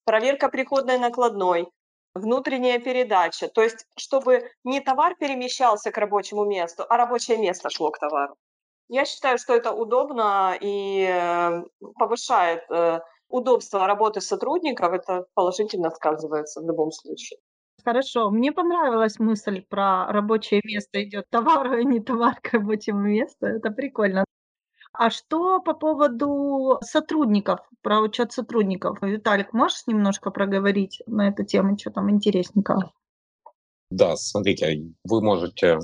Проверка 0.04 0.48
приходной 0.48 0.98
накладной, 0.98 1.68
внутренняя 2.14 2.78
передача. 2.78 3.48
То 3.48 3.62
есть, 3.62 3.86
чтобы 3.96 4.50
не 4.64 4.80
товар 4.80 5.14
перемещался 5.16 5.90
к 5.90 5.98
рабочему 5.98 6.44
месту, 6.44 6.84
а 6.88 6.96
рабочее 6.96 7.38
место 7.38 7.70
шло 7.70 7.90
к 7.90 7.98
товару. 7.98 8.36
Я 8.88 9.04
считаю, 9.04 9.38
что 9.38 9.54
это 9.54 9.72
удобно 9.72 10.56
и 10.60 11.06
э, 11.08 11.62
повышает 11.96 12.62
э, 12.70 13.00
удобство 13.28 13.86
работы 13.86 14.20
сотрудников. 14.20 14.92
Это 14.92 15.26
положительно 15.34 15.90
сказывается 15.90 16.60
в 16.60 16.66
любом 16.66 16.90
случае. 16.90 17.38
Хорошо, 17.84 18.30
мне 18.30 18.52
понравилась 18.52 19.18
мысль 19.18 19.62
про 19.62 20.12
рабочее 20.12 20.60
место 20.64 21.02
идет 21.02 21.26
товар, 21.30 21.72
а 21.72 21.82
не 21.82 22.00
товар 22.00 22.34
к 22.42 22.52
рабочему 22.52 23.00
месту. 23.00 23.46
Это 23.46 23.70
прикольно. 23.70 24.24
А 24.92 25.10
что 25.10 25.60
по 25.60 25.74
поводу 25.74 26.78
сотрудников, 26.82 27.60
про 27.82 28.00
учет 28.00 28.32
сотрудников? 28.32 28.98
Виталик, 29.02 29.52
можешь 29.52 29.86
немножко 29.86 30.30
проговорить 30.30 31.00
на 31.06 31.28
эту 31.28 31.44
тему, 31.44 31.78
что 31.78 31.90
там 31.90 32.10
интересненького? 32.10 32.92
Да, 33.90 34.16
смотрите, 34.16 34.92
вы 35.04 35.22
можете 35.22 35.78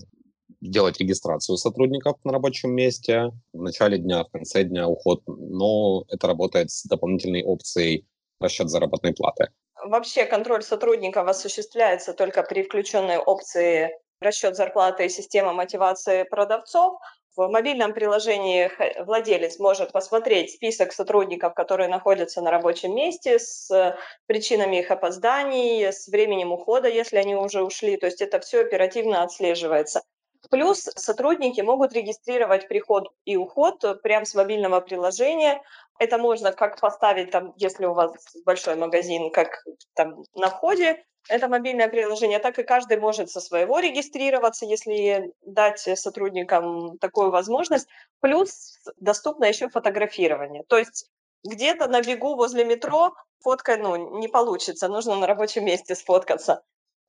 делать 0.60 0.98
регистрацию 0.98 1.56
сотрудников 1.56 2.16
на 2.24 2.32
рабочем 2.32 2.72
месте 2.72 3.30
в 3.52 3.62
начале 3.62 3.98
дня, 3.98 4.24
в 4.24 4.30
конце 4.30 4.64
дня, 4.64 4.88
уход, 4.88 5.22
но 5.26 6.04
это 6.08 6.26
работает 6.26 6.70
с 6.70 6.84
дополнительной 6.84 7.42
опцией 7.42 8.06
расчет 8.40 8.68
заработной 8.68 9.14
платы. 9.14 9.48
Вообще 9.84 10.24
контроль 10.24 10.62
сотрудников 10.62 11.28
осуществляется 11.28 12.12
только 12.12 12.42
при 12.42 12.62
включенной 12.62 13.18
опции 13.18 13.90
расчет 14.20 14.56
зарплаты 14.56 15.06
и 15.06 15.08
система 15.08 15.52
мотивации 15.52 16.24
продавцов. 16.24 16.98
В 17.36 17.48
мобильном 17.48 17.92
приложении 17.92 18.70
владелец 19.04 19.58
может 19.58 19.92
посмотреть 19.92 20.52
список 20.52 20.94
сотрудников, 20.94 21.52
которые 21.52 21.86
находятся 21.86 22.40
на 22.40 22.50
рабочем 22.50 22.94
месте, 22.94 23.38
с 23.38 23.94
причинами 24.24 24.80
их 24.80 24.90
опозданий, 24.90 25.92
с 25.92 26.08
временем 26.08 26.52
ухода, 26.52 26.88
если 26.88 27.18
они 27.18 27.36
уже 27.36 27.62
ушли. 27.62 27.98
То 27.98 28.06
есть 28.06 28.22
это 28.22 28.40
все 28.40 28.62
оперативно 28.62 29.22
отслеживается. 29.22 30.02
Плюс 30.50 30.88
сотрудники 30.96 31.60
могут 31.60 31.92
регистрировать 31.92 32.68
приход 32.68 33.12
и 33.26 33.36
уход 33.36 33.84
прямо 34.02 34.24
с 34.24 34.34
мобильного 34.34 34.80
приложения. 34.80 35.62
Это 35.98 36.16
можно 36.16 36.52
как 36.52 36.80
поставить, 36.80 37.32
там, 37.32 37.52
если 37.56 37.84
у 37.84 37.92
вас 37.92 38.12
большой 38.46 38.76
магазин, 38.76 39.30
как 39.30 39.62
там 39.94 40.22
на 40.34 40.48
входе, 40.48 41.04
это 41.28 41.48
мобильное 41.48 41.88
приложение, 41.88 42.38
так 42.38 42.58
и 42.58 42.62
каждый 42.62 42.98
может 42.98 43.30
со 43.30 43.40
своего 43.40 43.78
регистрироваться, 43.78 44.66
если 44.66 45.32
дать 45.42 45.80
сотрудникам 45.98 46.98
такую 46.98 47.30
возможность. 47.30 47.88
Плюс 48.20 48.78
доступно 48.98 49.44
еще 49.44 49.68
фотографирование. 49.68 50.64
То 50.68 50.78
есть 50.78 51.10
где-то 51.44 51.88
на 51.88 52.02
бегу 52.02 52.36
возле 52.36 52.64
метро 52.64 53.14
фотка 53.40 53.76
ну, 53.76 54.18
не 54.18 54.28
получится, 54.28 54.88
нужно 54.88 55.16
на 55.16 55.26
рабочем 55.26 55.64
месте 55.64 55.94
сфоткаться. 55.94 56.62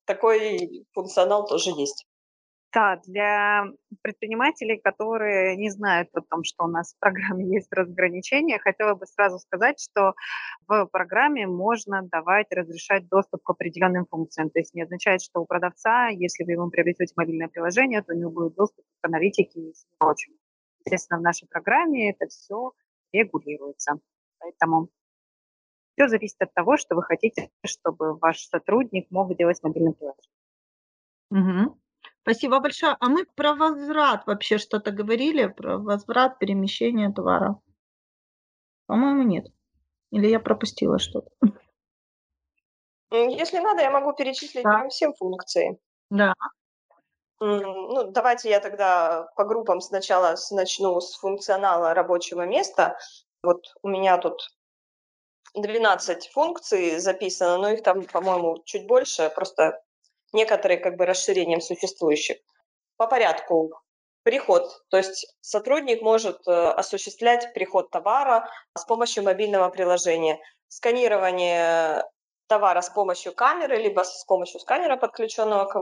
Такой 0.06 0.86
функционал 0.94 1.46
тоже 1.48 1.72
есть. 1.72 2.06
Да, 2.74 3.00
для 3.06 3.66
предпринимателей, 4.02 4.78
которые 4.78 5.56
не 5.56 5.70
знают 5.70 6.10
о 6.14 6.22
том, 6.22 6.44
что 6.44 6.66
у 6.66 6.68
нас 6.68 6.94
в 6.94 7.00
программе 7.00 7.46
есть 7.56 7.72
разграничения, 7.72 8.60
хотела 8.60 8.94
бы 8.94 9.06
сразу 9.06 9.40
сказать, 9.40 9.80
что 9.80 10.14
в 10.68 10.86
программе 10.88 11.48
можно 11.48 12.02
давать, 12.04 12.48
разрешать 12.52 13.08
доступ 13.08 13.42
к 13.44 13.50
определенным 13.50 14.06
функциям. 14.06 14.50
То 14.50 14.60
есть 14.60 14.74
не 14.74 14.84
означает, 14.84 15.22
что 15.22 15.40
у 15.40 15.46
продавца, 15.46 16.08
если 16.10 16.44
вы 16.44 16.54
ему 16.54 16.70
приобретете 16.70 17.14
мобильное 17.16 17.48
приложение, 17.48 18.02
то 18.02 18.14
у 18.14 18.18
него 18.18 18.32
будет 18.32 18.56
доступ 18.56 18.86
к 19.02 19.08
аналитике 19.08 19.60
и 19.60 19.74
прочему. 19.98 20.36
Естественно, 20.86 21.20
в 21.20 21.24
нашей 21.24 21.48
программе 21.48 22.12
это 22.12 22.28
все 22.28 22.74
регулируется. 23.14 23.94
Поэтому 24.40 24.90
все 25.96 26.08
зависит 26.10 26.42
от 26.42 26.54
того, 26.54 26.78
что 26.78 26.96
вы 26.96 27.04
хотите, 27.04 27.50
чтобы 27.66 28.18
ваш 28.18 28.46
сотрудник 28.46 29.10
мог 29.10 29.36
делать 29.36 29.62
мобильное 29.64 29.94
приложение. 29.94 30.28
Угу. 31.32 31.78
Спасибо 32.28 32.60
большое. 32.60 32.98
А 33.00 33.08
мы 33.08 33.24
про 33.24 33.54
возврат 33.54 34.28
вообще 34.28 34.58
что-то 34.58 34.92
говорили? 34.92 35.48
Про 35.48 35.78
возврат, 35.78 36.40
перемещение 36.40 37.10
товара? 37.10 37.56
По-моему, 38.86 39.24
нет. 39.24 39.46
Или 40.12 40.28
я 40.28 40.42
пропустила 40.42 41.00
что-то? 41.00 41.30
Если 43.12 43.60
надо, 43.60 43.82
я 43.82 43.92
могу 43.92 44.12
перечислить 44.12 44.66
да. 44.66 44.72
прям 44.72 44.90
все 44.90 45.14
функции. 45.14 45.80
Да. 46.10 46.34
Ну, 47.40 48.12
давайте 48.12 48.50
я 48.50 48.60
тогда 48.60 49.30
по 49.38 49.46
группам 49.46 49.80
сначала 49.80 50.36
начну 50.52 51.00
с 51.00 51.16
функционала 51.16 51.94
рабочего 51.94 52.46
места. 52.46 52.98
Вот 53.42 53.64
у 53.84 53.88
меня 53.88 54.18
тут 54.18 54.42
12 55.56 56.28
функций 56.34 57.00
записано, 57.00 57.58
но 57.58 57.70
их 57.70 57.84
там, 57.84 58.04
по-моему, 58.04 58.62
чуть 58.66 58.86
больше. 58.86 59.32
Просто 59.34 59.82
некоторые 60.34 60.78
как 60.78 60.96
бы 60.96 61.06
расширением 61.06 61.62
существующих. 61.62 62.38
По 62.98 63.08
порядку 63.08 63.72
приход, 64.24 64.84
то 64.90 64.98
есть 64.98 65.26
сотрудник 65.42 66.02
может 66.02 66.48
э, 66.48 66.52
осуществлять 66.52 67.54
приход 67.54 67.90
товара 67.90 68.50
с 68.78 68.84
помощью 68.86 69.24
мобильного 69.24 69.70
приложения, 69.70 70.40
сканирование 70.68 72.04
товара 72.48 72.82
с 72.82 72.90
помощью 72.90 73.34
камеры, 73.34 73.78
либо 73.78 74.02
с 74.02 74.26
помощью 74.26 74.60
сканера, 74.60 74.98
подключенного 74.98 75.66
к, 75.66 75.80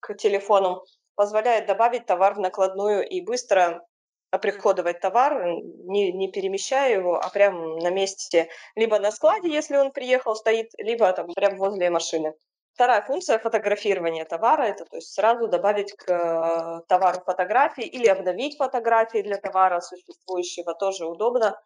к 0.00 0.14
телефону, 0.14 0.84
позволяет 1.14 1.66
добавить 1.66 2.06
товар 2.06 2.34
в 2.34 2.40
накладную 2.40 3.08
и 3.08 3.20
быстро 3.20 3.84
оприходовать 4.30 5.00
товар, 5.00 5.44
не, 5.44 6.12
не 6.12 6.30
перемещая 6.30 6.98
его, 6.98 7.20
а 7.20 7.28
прямо 7.30 7.76
на 7.76 7.90
месте, 7.90 8.48
либо 8.74 8.98
на 8.98 9.12
складе, 9.12 9.48
если 9.48 9.76
он 9.76 9.92
приехал, 9.92 10.34
стоит, 10.34 10.72
либо 10.78 11.12
там 11.12 11.32
прямо 11.34 11.56
возле 11.56 11.88
машины. 11.90 12.34
Вторая 12.74 13.02
функция 13.02 13.38
фотографирования 13.38 14.24
товара– 14.24 14.62
это 14.64 14.84
то 14.84 14.96
есть 14.96 15.12
сразу 15.12 15.46
добавить 15.46 15.92
к 15.92 16.10
э, 16.10 16.80
товару 16.88 17.20
фотографии 17.24 17.84
или 17.84 18.08
обновить 18.08 18.56
фотографии 18.56 19.22
для 19.22 19.36
товара 19.36 19.80
существующего, 19.80 20.74
тоже 20.74 21.06
удобно, 21.06 21.56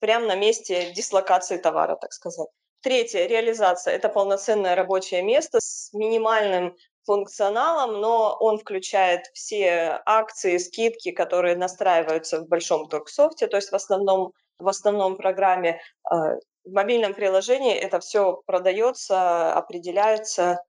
прямо 0.00 0.26
на 0.26 0.36
месте 0.36 0.92
дислокации 0.92 1.56
товара, 1.56 1.96
так 1.96 2.12
сказать. 2.12 2.48
Третье– 2.82 3.26
реализация. 3.28 3.94
Это 3.94 4.10
полноценное 4.10 4.74
рабочее 4.74 5.22
место 5.22 5.60
с 5.62 5.94
минимальным 5.94 6.76
функционалом, 7.06 7.98
но 7.98 8.36
он 8.38 8.58
включает 8.58 9.28
все 9.32 10.02
акции, 10.04 10.58
скидки, 10.58 11.10
которые 11.10 11.56
настраиваются 11.56 12.40
в 12.40 12.48
большом 12.48 12.86
торгсофте, 12.88 13.46
то 13.46 13.56
есть 13.56 13.72
в 13.72 13.74
основном, 13.74 14.32
в 14.58 14.68
основном 14.68 15.16
программе 15.16 15.80
э, 16.12 16.16
в 16.70 16.72
мобильном 16.72 17.14
приложении 17.14 17.74
это 17.74 17.98
все 17.98 18.42
продается, 18.46 19.52
определяется, 19.52 20.62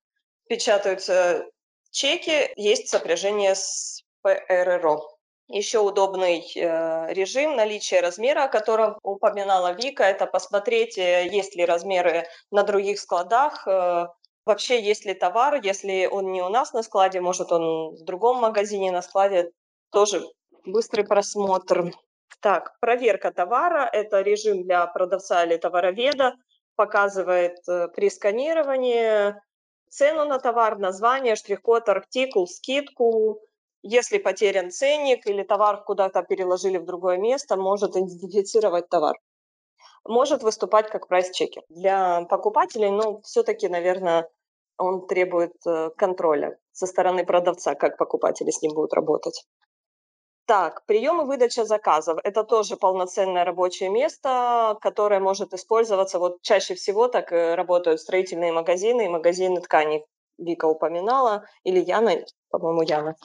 печатаются 0.48 1.46
чеки, 1.92 2.52
есть 2.56 2.90
сопряжение 2.90 3.56
с 3.56 4.04
ПРРО. 4.24 5.02
Еще 5.48 5.80
удобный 5.80 6.40
э, 6.56 7.14
режим 7.14 7.56
наличия 7.56 8.00
размера, 8.00 8.46
о 8.46 8.48
котором 8.48 8.98
упоминала 9.04 9.74
Вика, 9.74 10.04
это 10.04 10.26
посмотреть, 10.26 10.98
э, 10.98 11.28
есть 11.30 11.56
ли 11.56 11.66
размеры 11.66 12.26
на 12.52 12.64
других 12.64 13.00
складах, 13.00 13.68
э, 13.68 14.08
вообще 14.46 14.82
есть 14.82 15.06
ли 15.06 15.14
товар, 15.14 15.60
если 15.62 16.06
он 16.06 16.32
не 16.32 16.42
у 16.42 16.50
нас 16.50 16.74
на 16.74 16.84
складе, 16.84 17.20
может 17.20 17.52
он 17.52 17.96
в 17.96 18.04
другом 18.06 18.38
магазине 18.38 18.92
на 18.92 19.02
складе, 19.02 19.52
тоже 19.92 20.26
быстрый 20.66 21.04
просмотр. 21.04 21.92
Так, 22.42 22.76
проверка 22.80 23.32
товара– 23.32 23.88
это 23.94 24.22
режим 24.22 24.64
для 24.64 24.88
продавца 24.88 25.44
или 25.44 25.58
товароведа, 25.58 26.36
показывает 26.76 27.58
э, 27.70 27.88
при 27.90 28.10
сканировании 28.10 29.36
цену 29.90 30.26
на 30.26 30.40
товар, 30.40 30.80
название, 30.80 31.36
штрих-код, 31.36 31.88
артикул, 31.88 32.48
скидку. 32.48 33.42
Если 33.84 34.18
потерян 34.18 34.72
ценник 34.72 35.28
или 35.28 35.44
товар 35.44 35.84
куда-то 35.84 36.24
переложили 36.24 36.80
в 36.80 36.86
другое 36.86 37.18
место, 37.18 37.58
может 37.58 37.92
идентифицировать 37.92 38.90
товар. 38.90 39.16
Может 40.04 40.42
выступать 40.42 40.90
как 40.90 41.08
прайс-чекер. 41.08 41.62
Для 41.70 42.24
покупателей, 42.24 42.90
ну, 42.90 43.22
все-таки, 43.22 43.68
наверное, 43.68 44.28
он 44.80 45.06
требует 45.06 45.54
э, 45.68 45.92
контроля 45.96 46.58
со 46.72 46.88
стороны 46.88 47.24
продавца, 47.24 47.76
как 47.76 47.98
покупатели 47.98 48.50
с 48.50 48.64
ним 48.64 48.74
будут 48.74 48.94
работать. 48.94 49.46
Так, 50.46 50.86
прием 50.86 51.22
и 51.22 51.26
выдача 51.26 51.66
заказов– 51.66 52.20
это 52.24 52.44
тоже 52.44 52.76
полноценное 52.76 53.46
рабочее 53.46 53.90
место, 53.90 54.78
которое 54.82 55.20
может 55.20 55.54
использоваться. 55.54 56.20
Вот 56.20 56.42
чаще 56.42 56.76
всего 56.76 57.08
так 57.08 57.32
э, 57.32 57.56
работают 57.56 58.02
строительные 58.02 58.52
магазины 58.52 59.06
и 59.06 59.10
магазины 59.10 59.62
тканей. 59.62 60.04
Вика 60.38 60.66
упоминала, 60.66 61.46
или 61.64 61.80
Яна, 61.80 62.26
по-моему, 62.50 62.82
Яна. 62.82 63.16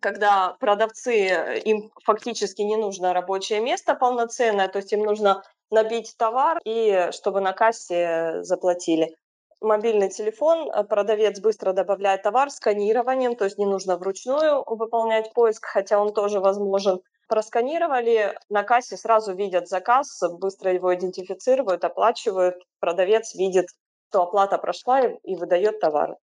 Когда 0.00 0.56
продавцы, 0.60 1.28
э, 1.28 1.60
им 1.60 1.90
фактически 2.04 2.62
не 2.62 2.76
нужно 2.76 3.12
рабочее 3.12 3.60
место 3.60 3.94
полноценное, 3.94 4.68
то 4.68 4.78
есть 4.78 4.92
им 4.92 5.04
нужно 5.04 5.44
набить 5.70 6.14
товар 6.18 6.60
и 6.64 7.08
чтобы 7.12 7.40
на 7.40 7.52
кассе 7.52 8.42
заплатили 8.42 9.16
мобильный 9.60 10.08
телефон, 10.10 10.70
э, 10.70 10.84
продавец 10.84 11.40
быстро 11.40 11.72
добавляет 11.72 12.22
товар 12.22 12.50
сканированием, 12.50 13.36
то 13.36 13.44
есть 13.44 13.58
не 13.58 13.66
нужно 13.66 13.96
вручную 13.96 14.64
выполнять 14.66 15.32
поиск, 15.32 15.66
хотя 15.66 16.00
он 16.00 16.12
тоже 16.12 16.40
возможен. 16.40 17.00
Просканировали, 17.28 18.38
на 18.48 18.62
кассе 18.62 18.96
сразу 18.96 19.34
видят 19.34 19.68
заказ, 19.68 20.22
быстро 20.38 20.72
его 20.72 20.94
идентифицируют, 20.94 21.84
оплачивают, 21.84 22.56
продавец 22.80 23.34
видит, 23.34 23.66
что 24.08 24.22
оплата 24.22 24.56
прошла 24.58 25.00
и 25.02 25.36
выдает 25.36 25.80
товар. 25.80 26.16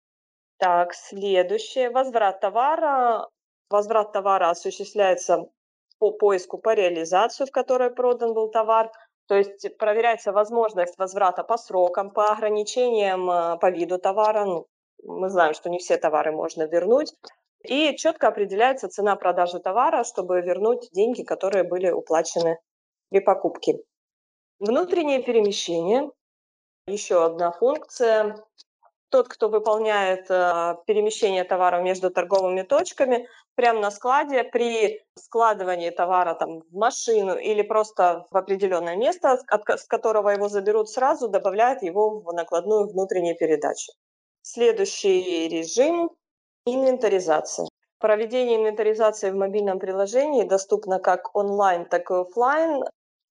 Так, 0.58 0.94
следующее. 0.94 1.90
Возврат 1.90 2.40
товара. 2.40 3.28
Возврат 3.68 4.12
товара 4.12 4.50
осуществляется 4.50 5.46
по 5.98 6.12
поиску 6.12 6.58
по 6.58 6.74
реализацию, 6.74 7.48
в 7.48 7.50
которой 7.50 7.90
продан 7.90 8.32
был 8.32 8.48
товар– 8.50 8.92
то 9.32 9.38
есть 9.38 9.78
проверяется 9.78 10.30
возможность 10.30 10.98
возврата 10.98 11.42
по 11.42 11.56
срокам, 11.56 12.10
по 12.10 12.32
ограничениям 12.32 13.30
э, 13.30 13.56
по 13.56 13.70
виду 13.70 13.98
товара. 13.98 14.44
Ну, 14.44 14.66
мы 15.02 15.30
знаем, 15.30 15.54
что 15.54 15.70
не 15.70 15.78
все 15.78 15.96
товары 15.96 16.32
можно 16.32 16.64
вернуть. 16.64 17.14
И 17.62 17.96
четко 17.96 18.28
определяется 18.28 18.90
цена 18.90 19.16
продажи 19.16 19.58
товара, 19.58 20.04
чтобы 20.04 20.42
вернуть 20.42 20.90
деньги, 20.92 21.22
которые 21.22 21.64
были 21.64 21.88
уплачены 21.88 22.58
при 23.08 23.20
покупке. 23.20 23.78
Внутреннее 24.58 25.22
перемещение. 25.22 26.10
Еще 26.86 27.24
одна 27.24 27.52
функция 27.52 28.36
тот, 29.08 29.28
кто 29.28 29.48
выполняет 29.48 30.30
э, 30.30 30.76
перемещение 30.86 31.44
товара 31.44 31.80
между 31.80 32.10
торговыми 32.10 32.64
точками, 32.64 33.28
прямо 33.54 33.80
на 33.80 33.90
складе 33.90 34.44
при 34.44 35.00
складывании 35.16 35.90
товара 35.90 36.34
там, 36.34 36.60
в 36.60 36.74
машину 36.74 37.36
или 37.36 37.62
просто 37.62 38.26
в 38.30 38.36
определенное 38.36 38.96
место, 38.96 39.38
с 39.76 39.86
которого 39.86 40.30
его 40.30 40.48
заберут 40.48 40.88
сразу, 40.90 41.28
добавляет 41.28 41.82
его 41.82 42.20
в 42.20 42.32
накладную 42.32 42.88
внутренней 42.88 43.34
передачи. 43.34 43.92
Следующий 44.42 45.48
режим– 45.48 46.10
инвентаризация. 46.66 47.68
Проведение 47.98 48.58
инвентаризации 48.58 49.30
в 49.30 49.36
мобильном 49.36 49.78
приложении 49.78 50.42
доступно 50.42 50.98
как 50.98 51.36
онлайн, 51.36 51.84
так 51.84 52.10
и 52.10 52.14
офлайн. 52.14 52.82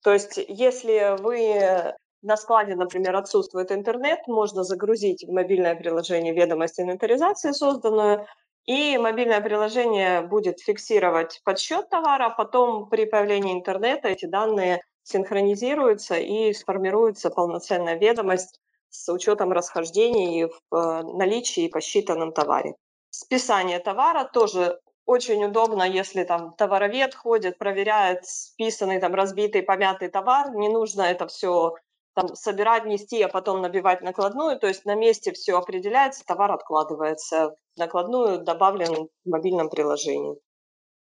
То 0.04 0.14
есть, 0.14 0.38
если 0.38 1.18
вы 1.22 1.94
на 2.22 2.38
складе, 2.38 2.76
например, 2.76 3.16
отсутствует 3.16 3.72
интернет, 3.72 4.20
можно 4.28 4.64
загрузить 4.64 5.26
в 5.28 5.32
мобильное 5.32 5.76
приложение 5.76 6.34
ведомость 6.34 6.80
инвентаризации 6.80 7.52
созданную, 7.52 8.26
и 8.66 8.98
мобильное 8.98 9.42
приложение 9.42 10.22
будет 10.22 10.60
фиксировать 10.60 11.42
подсчет 11.44 11.90
товара, 11.90 12.28
а 12.28 12.30
потом 12.30 12.90
при 12.90 13.06
появлении 13.06 13.54
интернета 13.54 14.08
эти 14.10 14.26
данные 14.26 14.82
синхронизируются 15.04 16.16
и 16.16 16.54
сформируется 16.54 17.30
полноценная 17.30 17.96
ведомость 17.96 18.60
с 18.90 19.12
учетом 19.12 19.52
расхождений 19.52 20.46
в 20.46 20.76
э, 20.76 21.04
наличии 21.04 21.64
и 21.64 21.70
посчитанном 21.70 22.34
товаре. 22.34 22.76
Списание 23.10 23.80
товара 23.80 24.30
тоже 24.32 24.80
очень 25.06 25.44
удобно, 25.44 25.84
если 25.84 26.24
там 26.24 26.54
товаровед 26.54 27.16
ходит, 27.16 27.58
проверяет 27.58 28.26
списанный, 28.26 29.00
там, 29.00 29.16
разбитый, 29.16 29.64
помятый 29.64 30.10
товар. 30.10 30.56
Не 30.56 30.70
нужно 30.70 31.02
это 31.02 31.28
все 31.28 31.76
там, 32.22 32.36
собирать, 32.36 32.86
нести, 32.86 33.22
а 33.22 33.28
потом 33.28 33.62
набивать 33.62 34.02
накладную. 34.02 34.60
То 34.60 34.68
есть 34.68 34.86
на 34.86 34.96
месте 34.96 35.32
все 35.32 35.58
определяется, 35.58 36.26
товар 36.26 36.52
откладывается. 36.52 37.56
Накладную 37.78 38.40
добавлен 38.44 39.10
в 39.26 39.30
мобильном 39.30 39.70
приложении. 39.70 40.36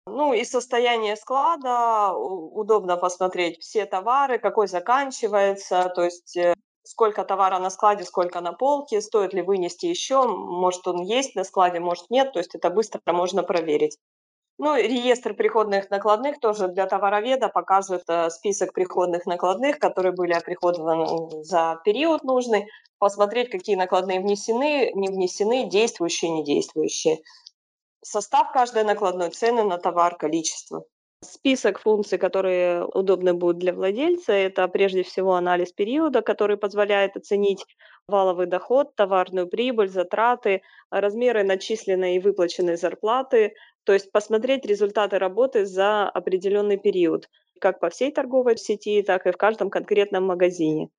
Ну 0.05 0.33
и 0.33 0.43
состояние 0.43 1.15
склада, 1.15 2.13
удобно 2.13 2.97
посмотреть 2.97 3.59
все 3.59 3.85
товары, 3.85 4.39
какой 4.39 4.67
заканчивается, 4.67 5.91
то 5.95 6.03
есть 6.03 6.35
э, 6.35 6.55
сколько 6.83 7.23
товара 7.23 7.59
на 7.59 7.69
складе, 7.69 8.05
сколько 8.05 8.41
на 8.41 8.51
полке, 8.51 9.01
стоит 9.01 9.33
ли 9.33 9.43
вынести 9.43 9.85
еще, 9.85 10.23
может 10.23 10.87
он 10.87 11.03
есть 11.03 11.35
на 11.35 11.43
складе, 11.43 11.79
может 11.79 12.09
нет, 12.09 12.33
то 12.33 12.39
есть 12.39 12.55
это 12.55 12.71
быстро 12.71 12.99
можно 13.05 13.43
проверить. 13.43 13.97
Ну, 14.61 14.75
реестр 14.75 15.33
приходных 15.33 15.89
накладных 15.89 16.41
тоже 16.41 16.67
для 16.67 16.85
товароведа 16.85 17.47
показывает 17.47 18.03
э, 18.09 18.29
список 18.29 18.73
приходных 18.73 19.25
накладных, 19.25 19.79
которые 19.79 20.11
были 20.11 20.33
оприходованы 20.33 21.45
за 21.45 21.79
период 21.85 22.25
нужный, 22.25 22.67
посмотреть, 22.97 23.49
какие 23.49 23.77
накладные 23.77 24.19
внесены, 24.19 24.91
не 24.93 25.07
внесены, 25.07 25.69
действующие, 25.69 26.31
не 26.31 26.43
действующие. 26.43 27.19
Состав 28.03 28.51
каждой 28.51 28.83
накладной, 28.83 29.29
цены 29.29 29.63
на 29.63 29.77
товар, 29.77 30.17
количество. 30.17 30.83
Список 31.21 31.79
функций, 31.79 32.17
которые 32.17 32.85
удобны 32.85 33.33
будут 33.33 33.59
для 33.59 33.73
владельца, 33.73 34.33
это 34.33 34.67
прежде 34.67 35.03
всего 35.03 35.35
анализ 35.35 35.71
периода, 35.71 36.21
который 36.21 36.57
позволяет 36.57 37.15
оценить 37.15 37.65
валовый 38.09 38.47
доход, 38.47 38.95
товарную 38.95 39.47
прибыль, 39.47 39.89
затраты, 39.89 40.61
размеры 40.89 41.43
начисленной 41.43 42.15
и 42.15 42.19
выплаченной 42.19 42.77
зарплаты, 42.77 43.53
то 43.89 43.93
есть 43.93 44.11
посмотреть 44.11 44.67
результаты 44.67 45.17
работы 45.17 45.65
за 45.65 46.07
определенный 46.07 46.77
период, 46.77 47.27
как 47.59 47.79
по 47.79 47.89
всей 47.89 48.11
торговой 48.11 48.55
сети, 48.55 49.01
так 49.01 49.25
и 49.25 49.31
в 49.31 49.37
каждом 49.37 49.71
конкретном 49.71 50.27
магазине. 50.27 50.89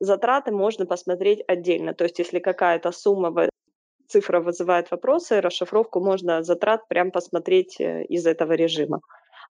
Затраты 0.00 0.50
можно 0.50 0.86
посмотреть 0.86 1.44
отдельно. 1.46 1.92
То 1.92 2.04
есть 2.04 2.18
если 2.18 2.38
какая-то 2.38 2.90
сумма, 2.90 3.50
цифра 4.06 4.40
вызывает 4.40 4.90
вопросы, 4.90 5.42
расшифровку 5.42 6.00
можно 6.00 6.42
затрат 6.42 6.88
прям 6.88 7.10
посмотреть 7.10 7.78
э, 7.82 8.04
из 8.04 8.26
этого 8.26 8.54
режима. 8.54 9.00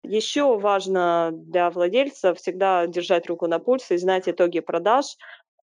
Еще 0.02 0.58
важно 0.58 1.30
для 1.32 1.70
владельца 1.70 2.34
всегда 2.34 2.88
держать 2.88 3.28
руку 3.28 3.46
на 3.46 3.60
пульсе 3.60 3.94
и 3.94 4.00
знать 4.00 4.28
итоги 4.28 4.60
продаж. 4.60 5.18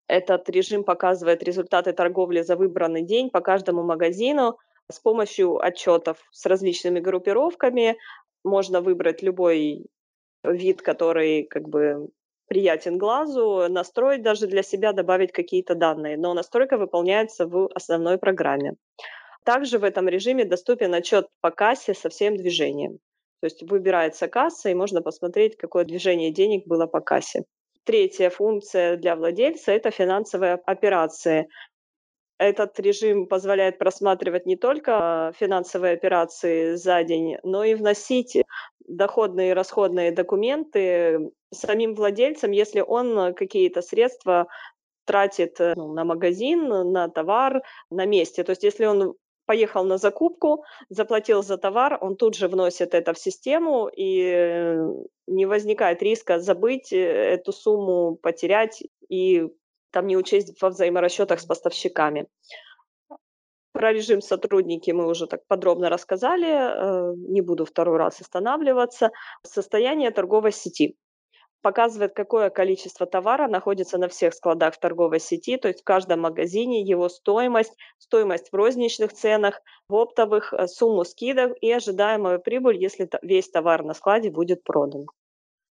Этот 0.07 0.49
режим 0.51 0.85
показывает 0.85 1.42
результаты 1.42 1.94
торговли 1.94 2.42
за 2.42 2.55
выбранный 2.55 3.03
день 3.03 3.29
по 3.29 3.40
каждому 3.40 3.83
магазину– 3.83 4.57
с 4.90 5.01
помощью 5.01 5.59
отчетов 5.64 6.18
с 6.31 6.47
различными 6.47 7.01
группировками 7.01 7.97
можно 8.42 8.81
выбрать 8.81 9.23
любой 9.23 9.87
вид, 10.44 10.83
который 10.83 11.44
как 11.44 11.68
бы 11.68 12.09
приятен 12.47 12.99
глазу, 12.99 13.68
настроить 13.68 14.23
даже 14.23 14.47
для 14.47 14.62
себя, 14.62 14.92
добавить 14.92 15.33
какие-то 15.33 15.75
данные. 15.75 16.16
Но 16.16 16.35
настройка 16.35 16.77
выполняется 16.77 17.47
в 17.47 17.70
основной 17.75 18.18
программе. 18.18 18.75
Также 19.44 19.79
в 19.79 19.85
этом 19.85 20.09
режиме 20.09 20.44
доступен 20.44 20.94
отчет 20.94 21.29
по 21.40 21.51
кассе 21.51 21.94
со 21.94 22.09
всем 22.09 22.37
движением. 22.37 22.99
То 23.40 23.47
есть 23.47 23.62
выбирается 23.62 24.29
касса, 24.29 24.70
и 24.70 24.75
можно 24.75 25.03
посмотреть, 25.03 25.57
какое 25.57 25.85
движение 25.85 26.31
денег 26.31 26.66
было 26.66 26.87
по 26.87 27.01
кассе. 27.01 27.44
Третья 27.85 28.31
функция 28.31 28.97
для 28.97 29.16
владельца– 29.16 29.73
это 29.73 29.90
финансовые 29.90 30.55
операции. 30.55 31.49
Этот 32.44 32.78
режим 32.78 33.26
позволяет 33.26 33.78
просматривать 33.78 34.44
не 34.44 34.57
только 34.57 35.33
финансовые 35.38 35.94
операции 35.94 36.74
за 36.74 37.02
день, 37.02 37.38
но 37.42 37.64
и 37.64 37.74
вносить 37.74 38.37
доходные 38.87 39.50
и 39.50 39.54
расходные 39.54 40.12
документы 40.12 41.30
самим 41.50 41.94
владельцам, 41.94 42.50
если 42.50 42.80
он 42.80 43.33
какие-то 43.35 43.80
средства 43.80 44.46
тратит 45.07 45.59
э, 45.59 45.72
ну, 45.74 45.94
на 45.94 46.04
магазин, 46.04 46.68
на 46.68 47.09
товар 47.09 47.62
на 47.90 48.04
месте. 48.04 48.44
То 48.44 48.50
есть 48.50 48.62
если 48.62 48.85
он 48.85 49.14
поехал 49.46 49.85
на 49.85 49.96
закупку, 49.96 50.64
заплатил 50.90 51.42
за 51.42 51.57
товар, 51.57 51.98
он 52.00 52.16
тут 52.16 52.35
же 52.35 52.48
вносит 52.48 52.94
это 52.94 53.14
в 53.14 53.18
систему, 53.18 53.90
и 53.94 54.76
не 55.26 55.46
возникает 55.46 56.02
риска 56.02 56.40
забыть 56.40 56.92
э, 56.92 56.99
эту 56.99 57.53
сумму, 57.53 58.18
потерять 58.22 58.82
и 59.09 59.49
там 59.95 60.09
не 60.09 60.16
учесть 60.16 60.61
во 60.61 60.70
взаиморасчетах 60.70 61.38
с 61.40 61.47
поставщиками. 61.47 62.26
Про 63.72 63.92
режим 63.92 64.20
сотрудники 64.22 64.90
мы 64.90 65.07
уже 65.07 65.26
так 65.26 65.47
подробно 65.47 65.88
рассказали, 65.88 66.49
э, 66.49 67.14
не 67.16 67.40
буду 67.40 67.64
второй 67.64 67.97
раз 67.97 68.20
останавливаться. 68.20 69.11
Состояние 69.45 70.11
торговой 70.11 70.53
сети 70.53 70.97
показывает, 71.62 72.12
какое 72.12 72.51
количество 72.51 73.07
товара 73.07 73.49
находится 73.49 73.97
на 73.99 74.09
всех 74.09 74.34
складах 74.34 74.74
в 74.74 74.78
торговой 74.78 75.20
сети, 75.20 75.57
то 75.57 75.68
есть 75.68 75.80
в 75.80 75.84
каждом 75.84 76.20
магазине, 76.20 76.82
его 76.82 77.09
стоимость, 77.09 77.76
стоимость 77.99 78.51
в 78.51 78.55
розничных 78.57 79.12
ценах, 79.12 79.62
в 79.88 79.95
оптовых, 79.95 80.53
э, 80.53 80.66
сумму 80.66 81.05
скидок 81.05 81.53
и 81.61 81.70
ожидаемую 81.70 82.40
прибыль, 82.40 82.78
если 82.78 83.09
весь 83.22 83.49
товар 83.49 83.84
на 83.84 83.95
складе 83.95 84.30
будет 84.30 84.64
продан. 84.64 85.07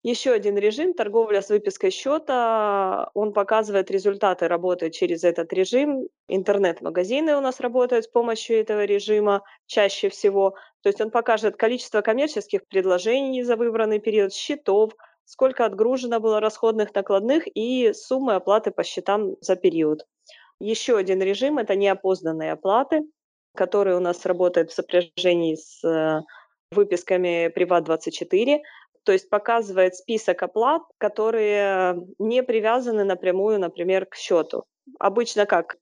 Еще 0.02 0.32
один 0.32 0.58
режим– 0.58 0.94
торговля 0.94 1.42
с 1.42 1.50
выпиской 1.50 1.90
счета. 1.90 3.10
Он 3.14 3.34
показывает 3.34 3.92
результаты 3.92 4.48
работы 4.48 4.92
через 4.92 5.26
этот 5.26 5.52
режим. 5.52 6.08
Интернет-магазины 6.30 7.36
у 7.36 7.42
нас 7.42 7.60
работают 7.60 8.06
с 8.06 8.08
помощью 8.08 8.62
этого 8.62 8.86
режима 8.86 9.44
чаще 9.68 10.08
всего. 10.08 10.56
То 10.84 10.90
есть 10.90 11.02
он 11.02 11.12
покажет 11.12 11.58
количество 11.58 12.00
коммерческих 12.02 12.66
предложений 12.68 13.44
за 13.44 13.58
выбранный 13.58 14.00
период, 14.00 14.34
счетов, 14.34 14.94
сколько 15.26 15.66
отгружено 15.66 16.22
было 16.22 16.40
расходных 16.40 16.96
накладных 16.96 17.44
и 17.54 17.92
суммы 17.94 18.36
оплаты 18.36 18.72
по 18.72 18.86
счетам 18.86 19.36
за 19.42 19.58
период. 19.58 20.06
Еще 20.62 20.96
один 20.96 21.22
режим– 21.22 21.58
это 21.60 21.76
неопознанные 21.76 22.54
оплаты, 22.54 23.04
которые 23.54 23.98
у 23.98 24.00
нас 24.00 24.26
работают 24.26 24.72
в 24.72 24.74
сопряжении 24.74 25.56
с 25.56 25.84
э, 25.84 26.22
выписками 26.72 27.52
Приват24 27.54 28.60
то 29.10 29.14
есть 29.14 29.28
показывает 29.28 29.96
список 29.96 30.44
оплат, 30.44 30.84
которые 31.00 31.96
не 32.20 32.44
привязаны 32.44 33.04
напрямую, 33.04 33.60
например, 33.60 34.06
к 34.06 34.14
счету. 34.14 34.66
Обычно 35.00 35.48
как? 35.48 35.78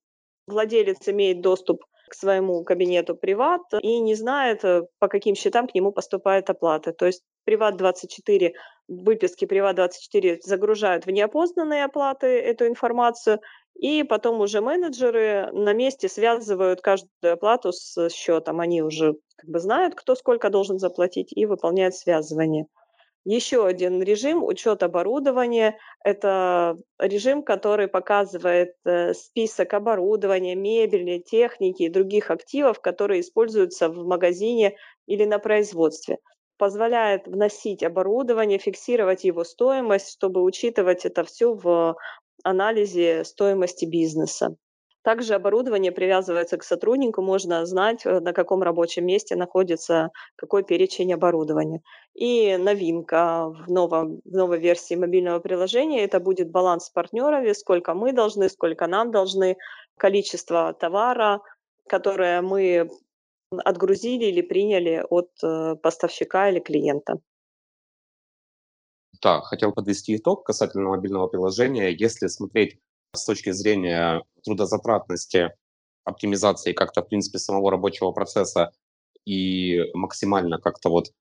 Владелец 0.47 1.09
имеет 1.09 1.41
доступ 1.41 1.83
к 2.07 2.13
своему 2.13 2.63
кабинету 2.63 3.15
приват 3.15 3.63
и 3.81 3.99
не 3.99 4.15
знает, 4.15 4.63
э, 4.63 4.83
по 4.99 5.09
каким 5.09 5.35
счетам 5.35 5.67
к 5.67 5.75
нему 5.75 5.91
поступает 5.91 6.49
оплата. 6.49 6.93
То 6.93 7.05
есть 7.05 7.21
Приват24, 7.45 8.53
выписки 8.87 9.43
Приват24 9.43 10.37
загружают 10.41 11.05
в 11.05 11.09
неопознанные 11.09 11.83
оплаты 11.83 12.27
эту 12.27 12.65
информацию, 12.65 13.41
и 13.75 14.03
потом 14.03 14.39
уже 14.39 14.61
менеджеры 14.61 15.49
на 15.51 15.73
месте 15.73 16.07
связывают 16.07 16.79
каждую 16.79 17.33
оплату 17.33 17.73
с 17.73 18.07
счетом. 18.09 18.61
Они 18.61 18.81
уже 18.81 19.15
как 19.35 19.49
бы 19.49 19.59
знают, 19.59 19.95
кто 19.95 20.15
сколько 20.15 20.49
должен 20.49 20.79
заплатить, 20.79 21.33
и 21.35 21.45
выполняют 21.45 21.93
связывание. 21.93 22.67
Еще 23.29 23.67
один 23.67 24.01
режим 24.01 24.41
учет 24.41 24.83
оборудования– 24.83 25.77
это 26.05 26.77
режим, 26.97 27.43
который 27.43 27.89
показывает 27.89 28.75
э, 28.85 29.13
список 29.13 29.73
оборудования, 29.73 30.55
мебели, 30.55 31.19
техники 31.19 31.83
и 31.83 31.89
других 31.89 32.31
активов, 32.31 32.79
которые 32.79 33.19
используются 33.19 33.89
в 33.89 34.07
магазине 34.07 34.77
или 35.07 35.25
на 35.25 35.39
производстве. 35.39 36.19
Позволяет 36.57 37.27
вносить 37.27 37.83
оборудование, 37.83 38.59
фиксировать 38.59 39.25
его 39.25 39.43
стоимость, 39.43 40.13
чтобы 40.13 40.41
учитывать 40.41 41.05
это 41.05 41.25
все 41.25 41.53
в 41.53 41.97
анализе 42.45 43.25
стоимости 43.25 43.83
бизнеса. 43.83 44.55
Также 45.07 45.35
оборудование 45.35 45.93
привязывается 45.93 46.57
к 46.57 46.63
сотруднику, 46.63 47.21
можно 47.21 47.65
знать, 47.65 48.05
э, 48.05 48.19
на 48.19 48.33
каком 48.33 48.61
рабочем 48.61 49.05
месте 49.05 49.37
находится 49.37 50.09
какой 50.35 50.63
перечень 50.63 51.13
оборудования. 51.13 51.81
И 52.13 52.57
новинка 52.57 53.47
в, 53.47 53.71
новом, 53.71 54.19
в 54.25 54.33
новой 54.33 54.59
версии 54.59 54.95
мобильного 54.95 55.39
приложения– 55.39 56.03
это 56.03 56.19
будет 56.19 56.51
баланс 56.51 56.87
с 56.87 56.89
партнерами, 56.89 57.53
сколько 57.53 57.93
мы 57.93 58.11
должны, 58.11 58.49
сколько 58.49 58.85
нам 58.87 59.11
должны, 59.11 59.55
количество 59.97 60.73
товара, 60.73 61.39
которое 61.87 62.41
мы 62.41 62.89
отгрузили 63.63 64.25
или 64.25 64.41
приняли 64.41 65.05
от 65.09 65.29
э, 65.41 65.75
поставщика 65.81 66.49
или 66.49 66.59
клиента. 66.59 67.13
Да, 69.21 69.39
хотел 69.39 69.71
подвести 69.71 70.17
итог 70.17 70.45
касательно 70.45 70.89
мобильного 70.89 71.27
приложения. 71.27 71.95
Если 71.95 72.27
смотреть 72.27 72.81
с 73.17 73.25
точки 73.25 73.51
зрения 73.51 74.23
трудозатратности, 74.43 75.51
оптимизации 76.03 76.73
как-то, 76.73 77.01
в 77.01 77.09
принципе, 77.09 77.39
самого 77.39 77.71
рабочего 77.71 78.11
процесса 78.11 78.71
и 79.25 79.83
максимально 79.93 80.57
как-то 80.57 80.89
вот 80.89 81.11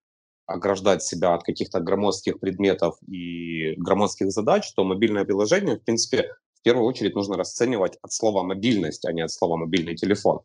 ограждать 0.47 1.03
себя 1.03 1.34
от 1.34 1.42
каких-то 1.42 1.80
громоздких 1.80 2.38
предметов 2.38 2.97
и 3.09 3.74
громоздких 3.78 4.30
задач, 4.30 4.72
то 4.74 4.84
мобильное 4.84 5.24
приложение, 5.24 5.76
в 5.76 5.82
принципе, 5.82 6.30
в 6.55 6.62
первую 6.62 6.86
очередь 6.86 7.16
нужно 7.16 7.36
расценивать 7.36 7.99
от 8.01 8.12
слова 8.12 8.42
«мобильность», 8.42 9.05
а 9.05 9.12
не 9.12 9.22
от 9.22 9.32
слова 9.32 9.57
«мобильный 9.57 9.97
телефон». 9.97 10.40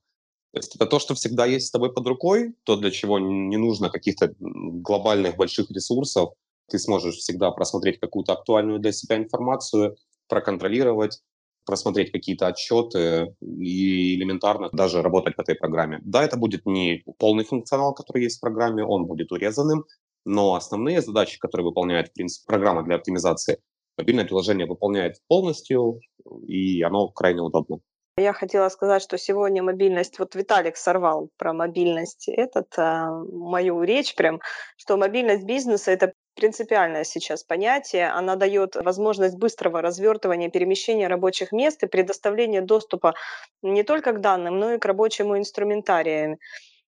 То 0.53 0.59
есть 0.59 0.75
это 0.75 0.85
то, 0.85 0.99
что 0.99 1.13
всегда 1.15 1.45
есть 1.45 1.67
с 1.67 1.71
тобой 1.71 1.93
под 1.93 2.05
рукой, 2.07 2.55
то, 2.63 2.75
для 2.75 2.91
чего 2.91 3.19
не 3.19 3.57
нужно 3.57 3.89
каких-то 3.89 4.33
глобальных 4.39 5.37
больших 5.37 5.71
ресурсов. 5.71 6.31
Ты 6.69 6.77
сможешь 6.77 7.17
всегда 7.17 7.51
просмотреть 7.51 7.99
какую-то 7.99 8.33
актуальную 8.33 8.79
для 8.79 8.91
себя 8.91 9.17
информацию, 9.17 9.95
проконтролировать, 10.27 11.21
просмотреть 11.65 12.11
какие-то 12.11 12.47
отчеты 12.47 13.35
и 13.41 14.15
элементарно 14.15 14.69
даже 14.71 15.01
работать 15.01 15.35
в 15.35 15.39
этой 15.39 15.55
программе. 15.55 15.99
Да, 16.03 16.23
это 16.23 16.37
будет 16.37 16.65
не 16.65 17.03
полный 17.17 17.43
функционал, 17.43 17.93
который 17.93 18.23
есть 18.23 18.37
в 18.37 18.41
программе, 18.41 18.83
он 18.83 19.05
будет 19.05 19.31
урезанным, 19.31 19.85
но 20.25 20.55
основные 20.55 21.01
задачи, 21.01 21.39
которые 21.39 21.65
выполняет, 21.65 22.09
в 22.09 22.13
принципе, 22.13 22.45
программа 22.47 22.83
для 22.83 22.95
оптимизации, 22.95 23.59
мобильное 23.97 24.25
приложение 24.25 24.67
выполняет 24.67 25.17
полностью, 25.27 25.99
и 26.47 26.81
оно 26.81 27.07
крайне 27.09 27.41
удобно. 27.41 27.79
Я 28.17 28.33
хотела 28.33 28.67
сказать, 28.69 29.01
что 29.01 29.17
сегодня 29.17 29.63
мобильность, 29.63 30.19
вот 30.19 30.35
Виталик 30.35 30.75
сорвал 30.75 31.29
про 31.37 31.53
мобильность 31.53 32.27
этот, 32.27 32.67
а, 32.77 33.09
мою 33.09 33.81
речь 33.83 34.15
прям, 34.15 34.41
что 34.75 34.97
мобильность 34.97 35.45
бизнеса– 35.45 35.91
это 35.93 36.13
принципиальное 36.35 37.03
сейчас 37.03 37.43
понятие. 37.43 38.09
Она 38.09 38.35
дает 38.35 38.75
возможность 38.75 39.37
быстрого 39.37 39.81
развертывания, 39.81 40.49
перемещения 40.49 41.07
рабочих 41.07 41.51
мест 41.51 41.83
и 41.83 41.87
предоставления 41.87 42.61
доступа 42.61 43.13
не 43.61 43.83
только 43.83 44.13
к 44.13 44.21
данным, 44.21 44.59
но 44.59 44.73
и 44.73 44.77
к 44.77 44.85
рабочему 44.85 45.37
инструментарию. 45.37 46.37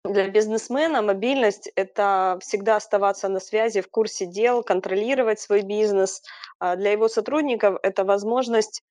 Для 0.05 0.27
бизнесмена 0.27 1.01
мобильность– 1.01 1.71
это 1.75 2.37
всегда 2.41 2.75
оставаться 2.75 3.29
на 3.29 3.39
связи, 3.39 3.79
в 3.79 3.89
курсе 3.89 4.25
дел, 4.25 4.61
контролировать 4.61 5.39
свой 5.39 5.61
бизнес. 5.61 6.21
А 6.59 6.75
для 6.75 6.91
его 6.91 7.07
сотрудников 7.07 7.79
это 7.83 8.03
возможность 8.03 8.83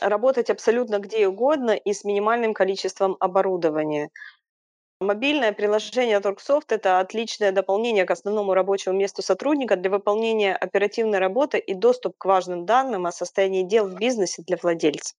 работать 0.00 0.50
абсолютно 0.50 0.98
где 0.98 1.28
угодно 1.28 1.70
и 1.70 1.92
с 1.92 2.04
минимальным 2.04 2.52
количеством 2.52 3.16
оборудования. 3.20 4.10
Мобильное 5.00 5.52
приложение 5.52 6.20
Торксофт– 6.20 6.72
это 6.72 7.00
отличное 7.00 7.52
дополнение 7.52 8.06
к 8.06 8.10
основному 8.10 8.54
рабочему 8.54 8.96
месту 8.96 9.20
сотрудника 9.20 9.76
для 9.76 9.90
выполнения 9.90 10.56
оперативной 10.56 11.18
работы 11.18 11.58
и 11.58 11.74
доступ 11.74 12.16
к 12.16 12.24
важным 12.24 12.64
данным 12.64 13.04
о 13.04 13.12
состоянии 13.12 13.62
дел 13.62 13.86
в 13.88 13.98
бизнесе 13.98 14.42
для 14.46 14.56
владельца. 14.56 15.14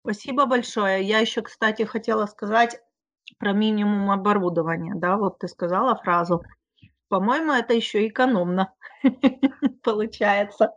Спасибо 0.00 0.46
большое. 0.46 1.02
Я 1.02 1.18
еще, 1.18 1.42
кстати, 1.42 1.82
хотела 1.82 2.24
сказать 2.24 2.80
про 3.38 3.52
минимум 3.52 4.10
оборудования. 4.10 4.94
Да, 4.96 5.18
вот 5.18 5.40
ты 5.40 5.48
сказала 5.48 5.94
фразу. 5.96 6.42
По-моему, 7.08 7.52
это 7.52 7.74
еще 7.74 8.08
экономно 8.08 8.72
получается. 9.82 10.72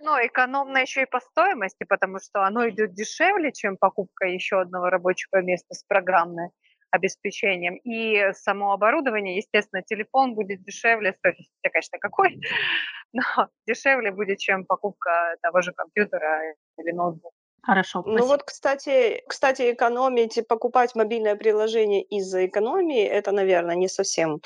Ну, 0.00 0.10
экономно 0.16 0.78
еще 0.78 1.02
и 1.02 1.06
по 1.06 1.20
стоимости, 1.20 1.84
потому 1.84 2.18
что 2.18 2.44
оно 2.44 2.68
идет 2.68 2.92
дешевле, 2.92 3.52
чем 3.52 3.76
покупка 3.76 4.26
еще 4.26 4.60
одного 4.60 4.90
рабочего 4.90 5.40
места 5.42 5.74
с 5.74 5.84
программной 5.84 6.48
обеспечением. 6.92 7.76
И 7.78 8.32
само 8.34 8.72
оборудование, 8.72 9.36
естественно, 9.36 9.82
телефон 9.82 10.34
будет 10.34 10.62
дешевле, 10.62 11.14
стоит, 11.18 11.36
конечно, 11.62 11.98
какой, 11.98 12.38
но 13.12 13.22
дешевле 13.66 14.12
будет, 14.12 14.38
чем 14.38 14.64
покупка 14.64 15.36
того 15.42 15.62
же 15.62 15.72
компьютера 15.72 16.54
или 16.78 16.92
ноутбука. 16.92 17.34
Хорошо. 17.62 18.02
Спасибо. 18.02 18.18
Ну 18.18 18.26
вот, 18.26 18.42
кстати, 18.42 19.22
кстати, 19.26 19.72
экономить, 19.72 20.46
покупать 20.48 20.94
мобильное 20.94 21.36
приложение 21.36 22.02
из-за 22.02 22.46
экономии, 22.46 23.04
это, 23.04 23.32
наверное, 23.32 23.76
не 23.76 23.88
совсем 23.88 24.40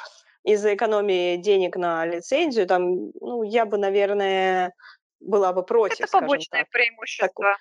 из-за 0.45 0.75
экономии 0.75 1.37
денег 1.37 1.77
на 1.77 2.07
лицензию. 2.07 2.67
Там, 2.67 3.11
ну, 3.21 3.43
я 3.43 3.65
бы, 3.65 3.79
наверное, 3.79 4.75
была 5.21 5.53
бы 5.53 5.65
против. 5.65 6.01
Это 6.01 6.21
побочное 6.21 6.61
так. 6.61 6.71
преимущество. 6.71 7.29
Так, 7.29 7.59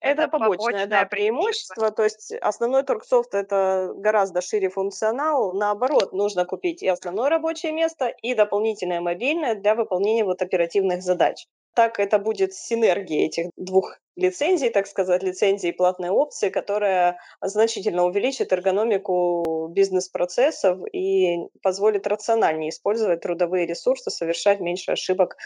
это, 0.00 0.22
это 0.22 0.30
побочное, 0.30 0.58
побочное 0.58 0.86
да, 0.86 1.04
преимущество. 1.04 1.74
преимущество. 1.74 1.90
То 1.90 2.04
есть 2.04 2.32
основной 2.40 2.82
торгсофт 2.84 3.34
это 3.34 3.92
гораздо 3.96 4.40
шире 4.40 4.70
функционал. 4.70 5.52
Наоборот, 5.52 6.12
нужно 6.12 6.44
купить 6.44 6.82
и 6.82 6.88
основное 6.88 7.28
рабочее 7.28 7.72
место, 7.72 8.08
и 8.08 8.34
дополнительное 8.34 9.00
мобильное 9.00 9.54
для 9.54 9.74
выполнения 9.74 10.24
вот 10.24 10.42
оперативных 10.42 11.02
задач. 11.02 11.46
Так 11.74 12.00
это 12.00 12.18
будет 12.18 12.54
синергия 12.54 13.26
этих 13.26 13.50
двух 13.56 13.98
лицензий, 14.16 14.70
так 14.70 14.88
сказать, 14.88 15.22
лицензии 15.22 15.68
и 15.68 15.72
платной 15.72 16.08
опции, 16.10 16.48
которая 16.48 17.18
значительно 17.40 18.04
увеличит 18.04 18.52
эргономику 18.52 19.68
бизнес-процессов 19.70 20.80
и 20.92 21.38
позволит 21.62 22.08
рациональнее 22.08 22.70
использовать 22.70 23.20
трудовые 23.20 23.66
ресурсы, 23.66 24.10
совершать 24.10 24.58
меньше 24.58 24.90
ошибок 24.90 25.36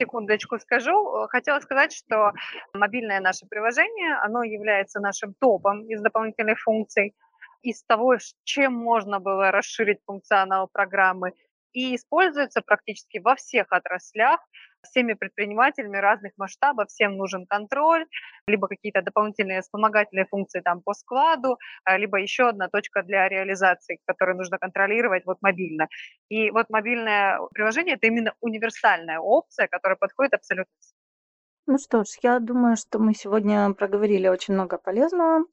секундочку 0.00 0.58
скажу. 0.58 1.24
Э, 1.24 1.28
хотела 1.28 1.60
сказать, 1.60 1.92
что 1.92 2.32
мобильное 2.74 3.20
наше 3.20 3.46
приложение, 3.46 4.16
оно 4.22 4.42
является 4.42 5.00
нашим 5.00 5.34
топом 5.34 5.82
из 5.88 6.00
дополнительных 6.00 6.58
функций, 6.60 7.14
из 7.62 7.82
того, 7.84 8.16
чем 8.44 8.74
можно 8.74 9.18
было 9.18 9.50
расширить 9.50 9.98
функционал 10.06 10.68
программы. 10.68 11.32
И 11.76 11.94
используется 11.94 12.62
практически 12.62 13.18
во 13.18 13.36
всех 13.36 13.66
отраслях, 13.70 14.40
всеми 14.80 15.12
предпринимателями 15.12 15.98
разных 15.98 16.32
масштабов, 16.38 16.88
всем 16.88 17.18
нужен 17.18 17.44
контроль, 17.46 18.06
либо 18.48 18.66
какие-то 18.66 19.02
дополнительные 19.02 19.60
вспомогательные 19.60 20.24
функции 20.24 20.60
там 20.60 20.80
по 20.80 20.94
складу, 20.94 21.58
а, 21.84 21.98
либо 21.98 22.18
еще 22.18 22.48
одна 22.48 22.68
точка 22.68 23.02
для 23.02 23.28
реализации, 23.28 24.00
которую 24.06 24.38
нужно 24.38 24.58
контролировать 24.58 25.26
вот 25.26 25.36
мобильно. 25.42 25.88
И 26.30 26.50
вот 26.50 26.70
мобильное 26.70 27.40
приложение– 27.52 27.94
это 27.96 28.06
именно 28.06 28.32
универсальная 28.40 29.18
опция, 29.18 29.68
которая 29.68 29.96
подходит 29.96 30.32
абсолютно 30.32 30.72
всем. 30.80 30.96
Ну 31.66 31.78
что 31.78 32.04
ж, 32.04 32.06
я 32.22 32.38
думаю, 32.38 32.76
что 32.76 32.98
мы 32.98 33.12
сегодня 33.12 33.70
проговорили 33.74 34.28
очень 34.28 34.54
много 34.54 34.78
полезного. 34.78 35.44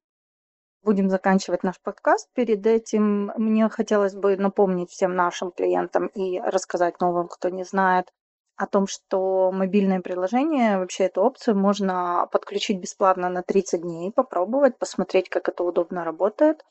Будем 0.84 1.10
заканчивать 1.10 1.64
наш 1.64 1.80
подкаст. 1.80 2.28
Перед 2.34 2.68
этим 2.68 3.32
мне 3.38 3.70
хотелось 3.70 4.16
бы 4.16 4.36
напомнить 4.36 4.92
всем 4.92 5.16
нашим 5.16 5.52
клиентам 5.52 6.08
и 6.08 6.42
рассказать 6.42 7.00
новым, 7.00 7.30
кто 7.30 7.48
не 7.48 7.64
знает, 7.64 8.12
о 8.58 8.68
том, 8.68 8.88
что 8.88 9.50
мобильное 9.54 10.02
приложение, 10.02 10.78
вообще 10.78 11.06
эту 11.06 11.22
опцию 11.22 11.58
можно 11.58 12.28
подключить 12.34 12.82
бесплатно 12.82 13.30
на 13.30 13.44
30 13.44 13.82
дней, 13.82 14.12
попробовать, 14.12 14.78
посмотреть, 14.78 15.30
как 15.30 15.48
это 15.48 15.64
удобно 15.64 16.04
работает. 16.04 16.66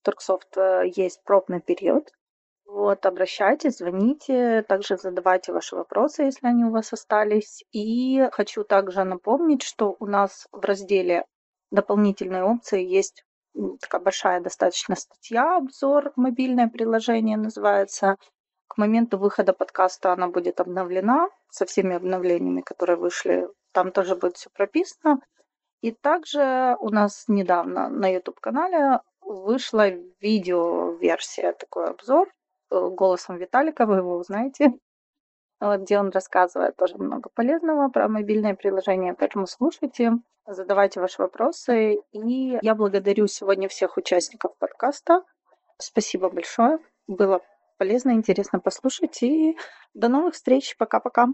В 0.00 0.06
Торксофт 0.06 0.56
э, 0.56 0.90
есть 0.96 1.22
пробный 1.22 1.60
период. 1.60 2.10
Вот, 2.66 3.06
обращайтесь, 3.06 3.78
звоните, 3.78 4.62
также 4.62 4.96
задавайте 4.96 5.52
ваши 5.52 5.76
вопросы, 5.76 6.24
если 6.24 6.48
они 6.48 6.64
у 6.64 6.72
вас 6.72 6.92
остались. 6.92 7.62
И 7.70 8.28
хочу 8.32 8.64
также 8.64 9.04
напомнить, 9.04 9.62
что 9.62 9.94
у 10.00 10.06
нас 10.06 10.48
в 10.50 10.64
разделе 10.64 11.26
дополнительные 11.70 12.42
опции 12.42 12.84
есть 12.84 13.24
такая 13.80 14.00
большая 14.00 14.40
достаточно 14.40 14.96
статья, 14.96 15.56
обзор 15.56 16.12
мобильное 16.16 16.68
приложение 16.68 17.36
называется. 17.36 18.16
К 18.68 18.78
моменту 18.78 19.18
выхода 19.18 19.52
подкаста 19.52 20.12
она 20.12 20.28
будет 20.28 20.60
обновлена 20.60 21.28
со 21.50 21.66
всеми 21.66 21.94
обновлениями, 21.94 22.62
которые 22.62 22.96
вышли. 22.96 23.48
Там 23.72 23.92
тоже 23.92 24.16
будет 24.16 24.36
все 24.36 24.48
прописано. 24.50 25.20
И 25.82 25.90
также 25.90 26.76
у 26.80 26.88
нас 26.88 27.24
недавно 27.28 27.88
на 27.88 28.08
YouTube-канале 28.08 29.00
вышла 29.20 29.88
видео-версия, 30.20 31.52
такой 31.52 31.90
обзор 31.90 32.28
э, 32.70 32.88
голосом 32.88 33.36
Виталика, 33.36 33.84
вы 33.84 33.96
его 33.96 34.16
узнаете, 34.16 34.72
где 35.78 35.98
он 35.98 36.10
рассказывает 36.10 36.76
тоже 36.76 36.98
много 36.98 37.28
полезного 37.28 37.88
про 37.88 38.08
мобильное 38.08 38.54
приложение. 38.54 39.14
Поэтому 39.14 39.46
слушайте, 39.46 40.12
задавайте 40.46 41.00
ваши 41.00 41.22
вопросы. 41.22 41.98
И 42.12 42.58
я 42.60 42.74
благодарю 42.74 43.26
сегодня 43.26 43.68
всех 43.68 43.96
участников 43.96 44.56
подкаста. 44.58 45.22
Спасибо 45.78 46.30
большое. 46.30 46.78
Было 47.06 47.40
полезно, 47.78 48.10
интересно 48.10 48.58
послушать. 48.58 49.22
И 49.22 49.56
до 49.94 50.08
новых 50.08 50.34
встреч. 50.34 50.76
Пока-пока. 50.76 51.28